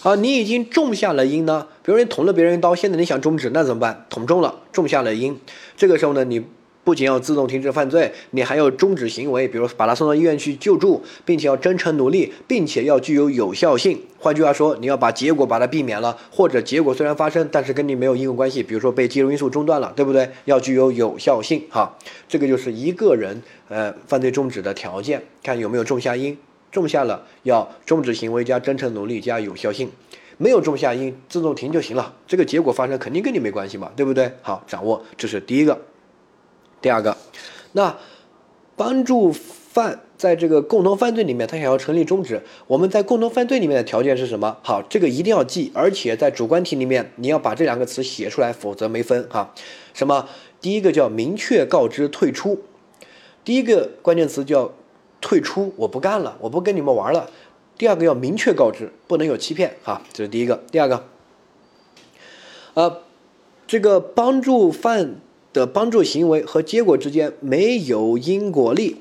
[0.00, 4.06] 好你已经种下了因呢，比如你捅了别人一刀，现在你想终止，那怎么办？
[4.10, 5.38] 捅中了，种下了因，
[5.76, 6.44] 这个时候呢，你。
[6.90, 13.96] 不仅要自动停止犯罪，你还要终止行为，比如把他送到医院去救助，并且要真诚努力，并且要具有有效性。
[14.18, 20.28] 换句话说，你要把结果把它避免了，或者结果虽然发生，但是跟你没有因果关系，比如说被介入因素中断了，对不对？
[20.46, 26.36] 要具有有效性，哈，这个就是一个人呃犯罪终止的条件，看有没有种下因，
[26.72, 29.88] 种下了要终止行为加真诚努力加有效性，
[30.38, 34.32] 没有种下因，自动停就行了，这个结果发生肯定跟你没关系嘛，对不对？
[34.42, 35.80] 好，掌握这是第一个。
[36.80, 37.16] 第二个，
[37.72, 37.96] 那
[38.76, 44.56] 帮助犯在这个共同犯罪里面，他想要成立终止，我们在共同犯罪里面的条件是什么？
[44.62, 49.54] 好，这个一定要记，而且在主观题里面你要把这两个词写出来，否则没分哈。
[49.94, 50.28] 什么？
[50.60, 52.60] 第一个叫明确告知退出，
[53.44, 54.72] 第一个关键词叫
[55.20, 57.30] 退出，我不干了，我不跟你们玩了。
[57.78, 60.62] 第二个要明确告知，不能有欺骗哈，这是第一个。
[60.70, 61.04] 第二个，
[62.74, 63.00] 呃，
[63.66, 65.14] 这个帮助犯
[65.52, 68.96] 的帮助行为和结果之间没有因果力，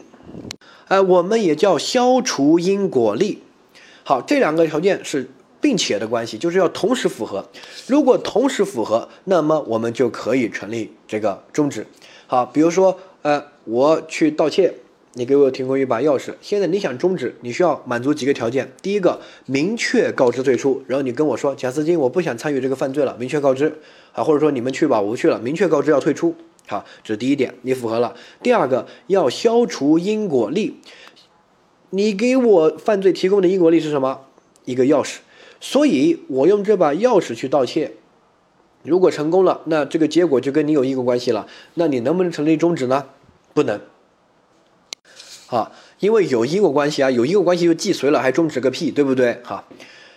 [0.88, 3.44] 哎，我们也叫消除因果力。
[4.04, 5.30] 好，这两个条件是
[5.62, 7.46] 并且的关系，就是要同时符合。
[7.88, 11.86] 如果同时符合，那么我们就可以成立这个终止。
[12.28, 14.74] 好，比如说，呃，我去盗窃。
[15.14, 18.72] 你给我提供一把钥匙，现在你想终止，你需要满足几个条件。
[18.82, 23.80] 第一个，明确告知退出，然后你跟我说，贾斯金，我不想参与这个犯罪了，明确告知，
[24.14, 26.36] 啊，或者说你们去吧，我不去了，明确告知要退出，
[26.68, 28.16] 好，这是第一点，你符合了。
[28.44, 30.80] 第二个，要消除因果力，
[31.90, 34.22] 你给我犯罪提供的因果力是什么？
[34.66, 35.18] 一个钥匙，
[35.60, 37.94] 所以我用这把钥匙去盗窃，
[38.84, 43.08] 如果成功了，那这个结果就跟你有因果关系了，那你能不能成立终止呢？
[43.56, 43.82] 不能。
[45.50, 49.42] 啊，因为有因果关系啊，有因果关系就既遂了，还终止个屁，对不对？
[49.44, 49.64] 哈，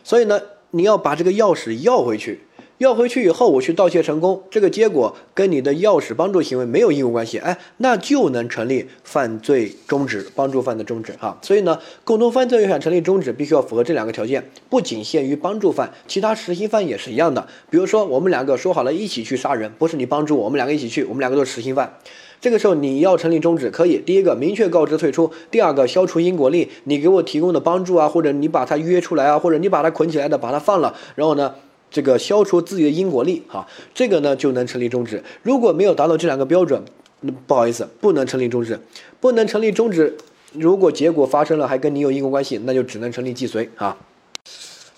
[0.05, 2.41] 所以呢，你要把这个钥匙要回去，
[2.83, 11.13] 要回去以后，我去盗窃成功，这个结果跟你的钥匙帮助行为没有因果关系，哎，那就能成立犯罪终止，帮助犯的终止。
[11.13, 17.47] 哈，所以呢，共同犯罪要想成立终止，必须要符合这两个条件，不仅限于帮助犯，其他实行犯也是一样的。
[17.71, 21.99] 比如说，我们两个说好了一起去杀人，不是你帮助我，我们两个一起去，我们两个都是实行犯。
[22.41, 31.55] 这个时候你要成立终止，可以第一个明确告知退出，第二个消除因果力，你给我提供的帮助啊，或者你把他约出来啊，或者你把他捆起来的把他放了，然后呢，
[31.93, 35.23] 这个消除自己的因果力，哈，这个呢就能成立终止。
[35.43, 36.83] 如果没有达到这两个标准，
[37.21, 38.81] 那不好意思，不能成立终止，
[39.21, 40.17] 不能成立终止。
[40.55, 43.97] 如果结果发生了还跟你有因果关系，那就只能成立既遂啊。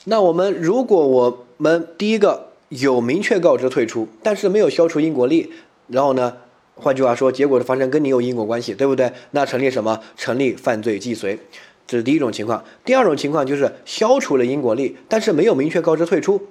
[0.04, 5.52] 那我们如果我们第一个有明确告知退出，但是没有消除因果力，
[5.88, 6.36] 然后呢？
[6.76, 9.12] 换句话说，结果的发生跟你有因果关系，对不对？
[9.30, 10.00] 那成立什么？
[10.16, 11.38] 成立犯罪既遂，
[11.86, 12.64] 这是第一种情况。
[12.84, 16.42] 第二种情况就是消除了因果力，但是没有明确告知退出。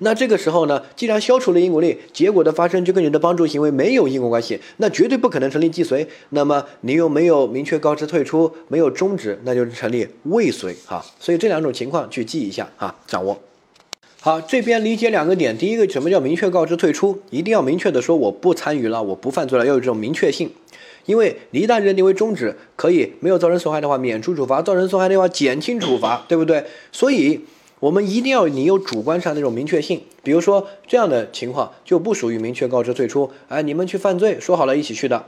[0.00, 6.08] 那这个时候呢，既然消除了因果力，结果的发生就跟你的帮助行为没有因果关系，那绝对不可能成立既遂。
[6.30, 11.04] 那么你又没有明确告知退出，没有终止，那就是成立未遂哈。
[11.18, 13.38] 所以这两种情况去记一下啊，掌握。
[14.22, 15.56] 好，这边理解两个点。
[15.56, 17.20] 第一个，什么叫明确告知退出？
[17.30, 20.50] 一定要明确的说我不参与了，我不犯罪了，要有这种明确性。
[21.06, 26.62] 因为你一旦认定为终止，可以没有造成损害的话免除处罚，造成损害的话减轻处罚，对不对？
[26.92, 27.40] 所以
[27.80, 30.02] 我们一定要你有主观上那种明确性。
[30.22, 33.30] 比如说这样的情况就不属于明确告知退出。
[33.48, 35.24] 哎，你们去犯罪，说好了一起去的。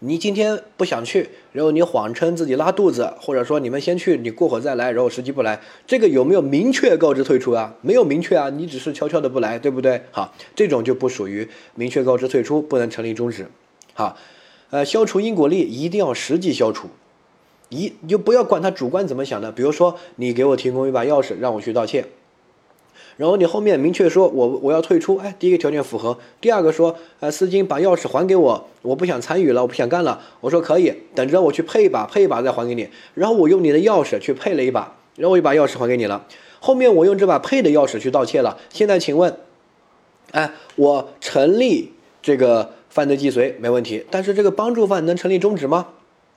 [0.00, 7.74] 你今天不想去，然后你谎称自己拉肚子，或者说你们先去，你过会再来，然后实际不来，这个有没有明确告知退出啊？
[7.80, 10.02] 没有明确啊，你只是悄悄的不来，对不对？
[10.10, 13.46] 好，这种就不属于明确告知退出，不能成立终止。
[13.94, 14.18] 好，
[14.68, 16.88] 呃，消除因果力一定要实际消除，
[17.68, 19.50] 一你就不要管他主观怎么想的。
[19.52, 22.06] 比如说，你给我提供一把钥匙，让我去盗窃。
[23.16, 32.88] 然后你后面明确说，我我要退出，哎，第一个条件符合，第二个说，呃，司机把钥匙还给我，我不想参与了，我不想干了，我说可以，等着我去配一把，配一把再还给你。
[33.14, 36.26] 然后我用你的钥匙去配了一把，然后我把钥匙还给你了。
[36.60, 39.34] 后面我用这把配的钥匙去盗窃了，现在请问，
[40.32, 45.88] 哎，我成立这个犯罪既遂没问题，但是这个帮助犯能成立终止吗？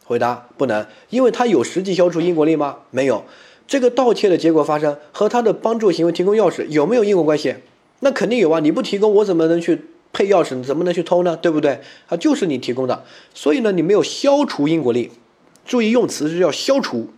[0.10, 2.78] 回答不能，因为他有实际消除因果力吗？
[2.89, 3.24] 没有。
[3.68, 7.53] 这个盗窃的结果发生和他的帮助行为提供钥匙有没有因果关系？
[7.99, 8.60] 那肯定有啊！
[8.60, 9.80] 你不提供，我怎么能去
[10.12, 10.64] 配钥匙？
[10.64, 11.38] 怎么能去偷呢？
[11.38, 11.80] 对不对？
[12.07, 13.03] 啊，就是你提供的，
[13.36, 15.12] 所以呢，你没有消除因果力。
[15.64, 17.10] 注意用词是要消除，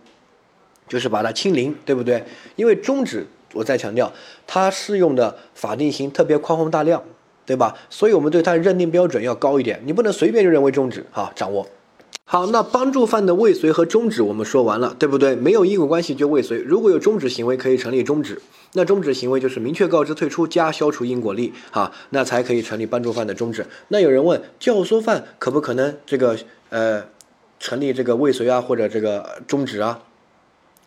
[0.86, 2.22] 就是把它清零，对不对？
[2.56, 4.12] 因为终止，我再强调，
[4.46, 7.02] 它适用的法定刑特别宽宏大量，
[7.46, 7.74] 对吧？
[7.88, 11.66] 所以我们对它的认定标准要高一点，你不能随便就认为终止啊，掌握。
[12.24, 15.36] 好，那帮助犯的未遂和终止我们说完了，对不对？
[15.36, 16.58] 没有因果关系就未遂。
[16.58, 18.40] 如果有终止行为，可以成立终止。
[18.72, 23.66] 那终止行为就是明确告知退出加消除因果力，啊，那才可以成立帮助犯的终止。
[23.88, 26.38] 那有人问，教唆犯可不可能这个
[26.70, 27.04] 呃
[27.60, 30.00] 成立这个未遂啊，或者这个终止啊？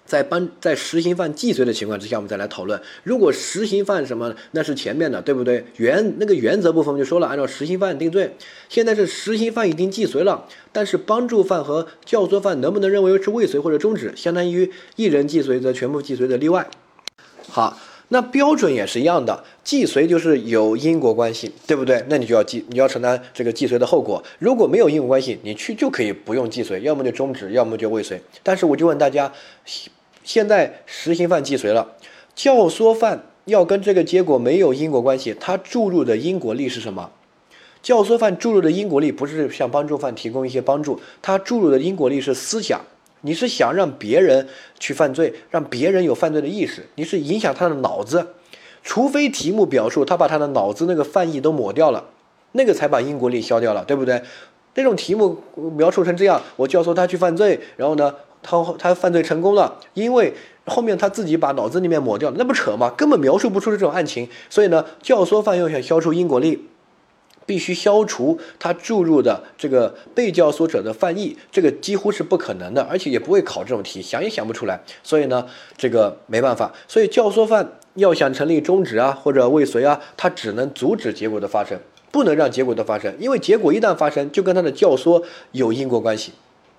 [0.05, 2.79] 在帮在实行犯既遂的情况之下，我们再来讨论。
[3.03, 5.65] 如果实行犯什么，那是前面的，对不对？
[5.77, 8.35] 原那个原则部分就说了，按照实行犯定罪。
[8.69, 16.69] 现在是实行犯已经既遂了，但是帮助犯和教唆犯能不能认为是未遂或者终止，相当于一人既遂则全部既遂的例外。
[17.47, 17.77] 好，
[18.09, 22.03] 那标准也是一样的，既遂就是有因果关系，对不对？
[22.07, 24.23] 那你就要既你要承担这个既遂的后果。
[24.39, 28.21] 如果没有因果关系，你去就可以不用既遂，要么就终止，要么就未遂。
[28.43, 29.31] 但是我就问大家。
[30.23, 31.87] 现在实行犯既遂了，
[32.33, 37.11] 教唆犯要跟这个结果没有因果关系，他注入的因果力是什么？
[37.83, 42.81] 教唆犯注入的因果力不是向帮助犯提供一些帮助，他注入的因果力是思想。
[43.25, 44.47] 你是想让别人
[44.79, 48.27] 去犯罪，让别人有犯罪的意识，你是影响他的脑子。
[48.83, 52.05] 除非题目表述他把他的脑子那个犯意都抹掉了，
[52.51, 54.21] 那个才把因果力消掉了，对不对？
[54.75, 55.41] 那种题目
[55.75, 58.13] 描述成这样，我教唆他去犯罪，然后呢，
[58.43, 60.31] 他他犯罪成功了，因为
[60.65, 62.93] 后面他自己把脑子里面抹掉了，那不扯吗？
[62.95, 64.29] 根本描述不出这种案情。
[64.51, 66.67] 所以呢，教唆犯要想消除因果力。
[67.45, 74.81] 必须消除他注入的这个被教唆者的犯意，这个几乎是不可能的，而且也不会考这种题，想也想不出来。
[75.03, 75.45] 所以呢，
[75.77, 76.73] 这个没办法。
[76.87, 81.79] 所以教唆犯要想成立中止啊或者未遂啊，他只能阻止结果的发生，
[82.11, 86.31] 不能让结果的发生，因为结果一旦发生，就跟他的教唆有因果关系，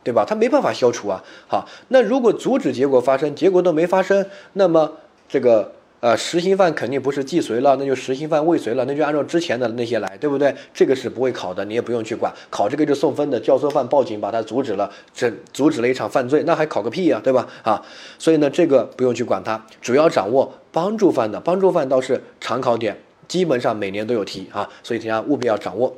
[0.02, 0.24] 对吧？
[0.24, 1.22] 他没办法消除啊。
[1.46, 4.94] 好，那如果阻止结果发生，结果都没发生，那么
[5.28, 5.75] 这个。
[6.00, 10.54] 呃，实行犯肯定不是既遂了，那就实行犯未遂了，那就按照之前的那些来，对不对？
[10.74, 12.32] 这个是不会考的，你也不用去管。
[12.50, 17.48] 考这个就送分的，教唆犯报警把他阻止了，这阻止了一场犯罪，那还考个屁呀，对吧？
[17.62, 17.82] 啊，
[18.18, 25.96] 所以呢，这个不用去管它，主要掌握帮助犯的，帮助犯倒是常考点，基本上每年都有题啊，所以大家务必要掌握。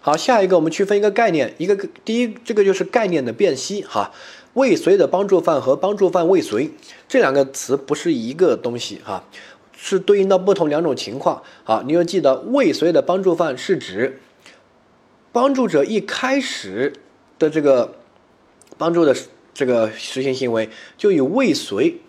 [0.00, 4.10] 好，下一个我们区分一个概念，一个第一，这个就是概念的辨析哈。
[4.54, 6.70] 未遂的帮助犯和帮助犯未遂
[7.08, 9.24] 这两个词不是一个东西哈，
[9.76, 11.42] 是对应到不同两种情况。
[11.62, 14.20] 好，你要记得，未遂的帮助犯是指
[15.32, 16.92] 帮助者一开始
[17.38, 17.94] 的这个
[18.76, 19.14] 帮助的
[19.54, 22.00] 这个实行行为就有未遂。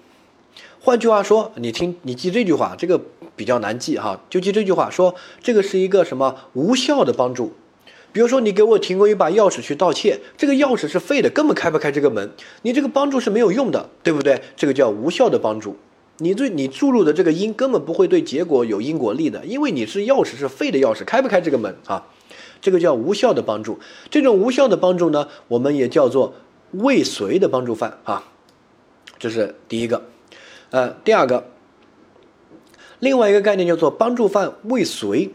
[0.80, 3.00] 换句话说，你听，你记这句话，这个
[3.36, 7.54] 比较难记哈，就记这句话，说这个是一个什么无效的帮助。
[8.14, 12.30] 比如说，你给我提供一把钥匙去盗窃，这个钥匙是废的，根本开不开这个门。
[12.62, 14.42] 你这个帮助是没有用的，对不对？
[14.58, 15.78] 这个叫无效的帮助。
[16.18, 22.06] 你对你注入的这个因根本不会对结果有因果力的，因为你是钥匙是废的钥匙，开不开这个门啊？
[22.62, 23.80] 这个叫无效的帮助。
[24.10, 26.36] 这种无效的帮助呢，我们也叫做
[26.72, 28.24] 未遂的帮助犯啊。
[29.18, 30.04] 这是第一个。
[30.70, 31.46] 呃，第二个，
[33.00, 35.32] 另外一个概念叫做帮助犯未遂。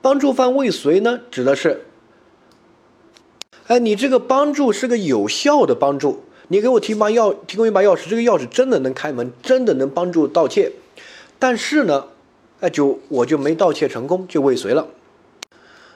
[0.00, 1.84] 帮助犯未遂呢，指的是。
[3.66, 10.70] 哎，你这个帮助是个有效的帮助，你给我提把钥提供一把钥匙，这个钥匙真的能开门，真的能帮助盗窃，
[11.38, 12.04] 但是呢，
[12.60, 14.86] 哎，就我就没盗窃成功，就未遂了，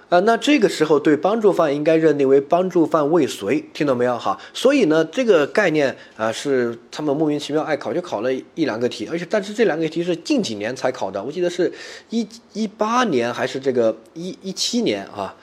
[0.08, 4.18] 啊，那这个时候对帮助犯应该认定为帮助犯未遂，听懂没有？
[4.18, 11.70] 哈，所以呢，这个概念啊是他们莫名其妙爱考，就考了一两个题，而且但是这两个题是近几年才考的，我记得是
[12.08, 15.36] 一一八年还是这个一一七年啊。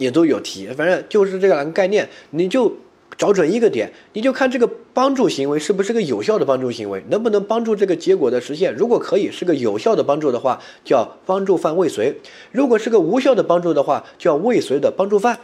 [0.00, 2.72] 也都有题，反正就是这两个概念，你就
[3.18, 8.74] 找准一个点，你就看这个帮助行为是不是个有效的帮助行为，能不能帮助这个结果的实现。
[8.74, 12.14] 如果可以是个有效的帮助的话，叫帮助犯未遂；
[12.50, 15.38] 如果是个无效的帮助的话，叫未遂的帮助犯。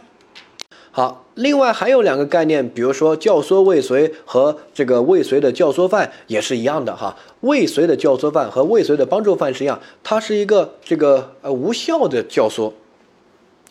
[0.89, 7.15] 好，另外还有两个概念，比如说教唆未遂和这个未遂的教唆犯也是一样的哈。
[7.41, 12.71] 未遂的教唆犯和未遂的帮助犯是一样，它是一个这个呃无效的教唆。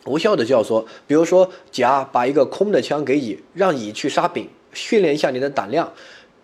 [0.07, 5.93] 无效的教唆，比如说甲把一个空的枪给乙，让乙去杀丙，训练一下你的胆量，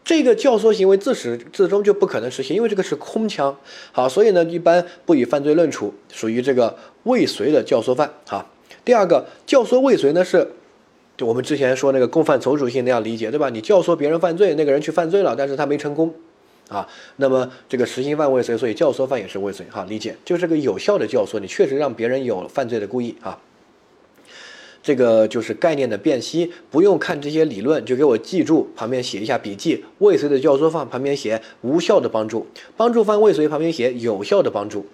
[0.04, 3.56] 这个教唆行为自始至终就不可能实现，因为这个是空枪。
[3.92, 8.12] 好，所以呢，一般不以犯罪论处，属于这个未遂的教唆犯。
[8.26, 8.44] 哈，
[8.84, 10.48] 第二个教唆未遂呢，是
[11.16, 13.48] 就我们之前说那个共犯从属性那样理解，对吧？
[13.48, 16.12] 你教唆别人犯罪，那个人去犯罪了，但是他没成功，
[16.68, 19.64] 啊，那么这个实行犯未遂，所以教唆犯也是未遂。
[19.70, 23.38] 哈，理解就是个有效的教唆，你确实让别人有犯罪的故意啊。
[24.82, 29.84] 这个就是概念的辨析，不用看这些理论，就给我记住，旁边写一下笔记。
[29.98, 34.84] 未遂的教唆犯旁边写无效的帮助，帮助犯未遂旁边写有效的帮助，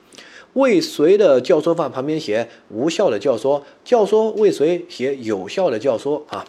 [0.52, 6.44] 未遂的教唆犯旁边写无效的教唆，教唆未遂写有效的教唆啊。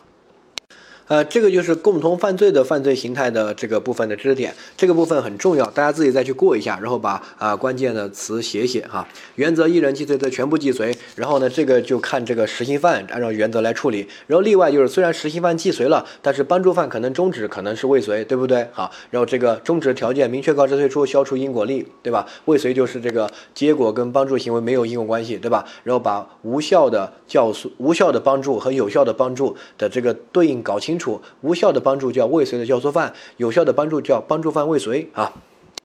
[1.10, 9.08] 呃，这个就是共同犯罪的犯罪形态的这个部分的知识点，这个部分很重要，大家自己再去过一下，然后把啊关键的词写写哈。
[9.34, 18.68] 原则一人既遂的全部既遂，然后呢，这个就看这个实行犯按照原则来处理，然后例外就是虽然实行犯既遂了，但是帮助犯可能终止，可能是未遂，对不对？
[18.72, 22.28] 好，然后这个终止条件明确告知退出，消除因果力，对吧？
[22.46, 25.66] 未遂就是这个结果跟帮助行为没有因果关系，对吧？
[25.84, 30.99] 然后把无效的教唆、无效的帮助和有效的帮助的这个对应搞清。
[31.00, 35.32] 处无效的帮助叫未遂的教唆犯，有效的帮助叫帮助犯未遂啊。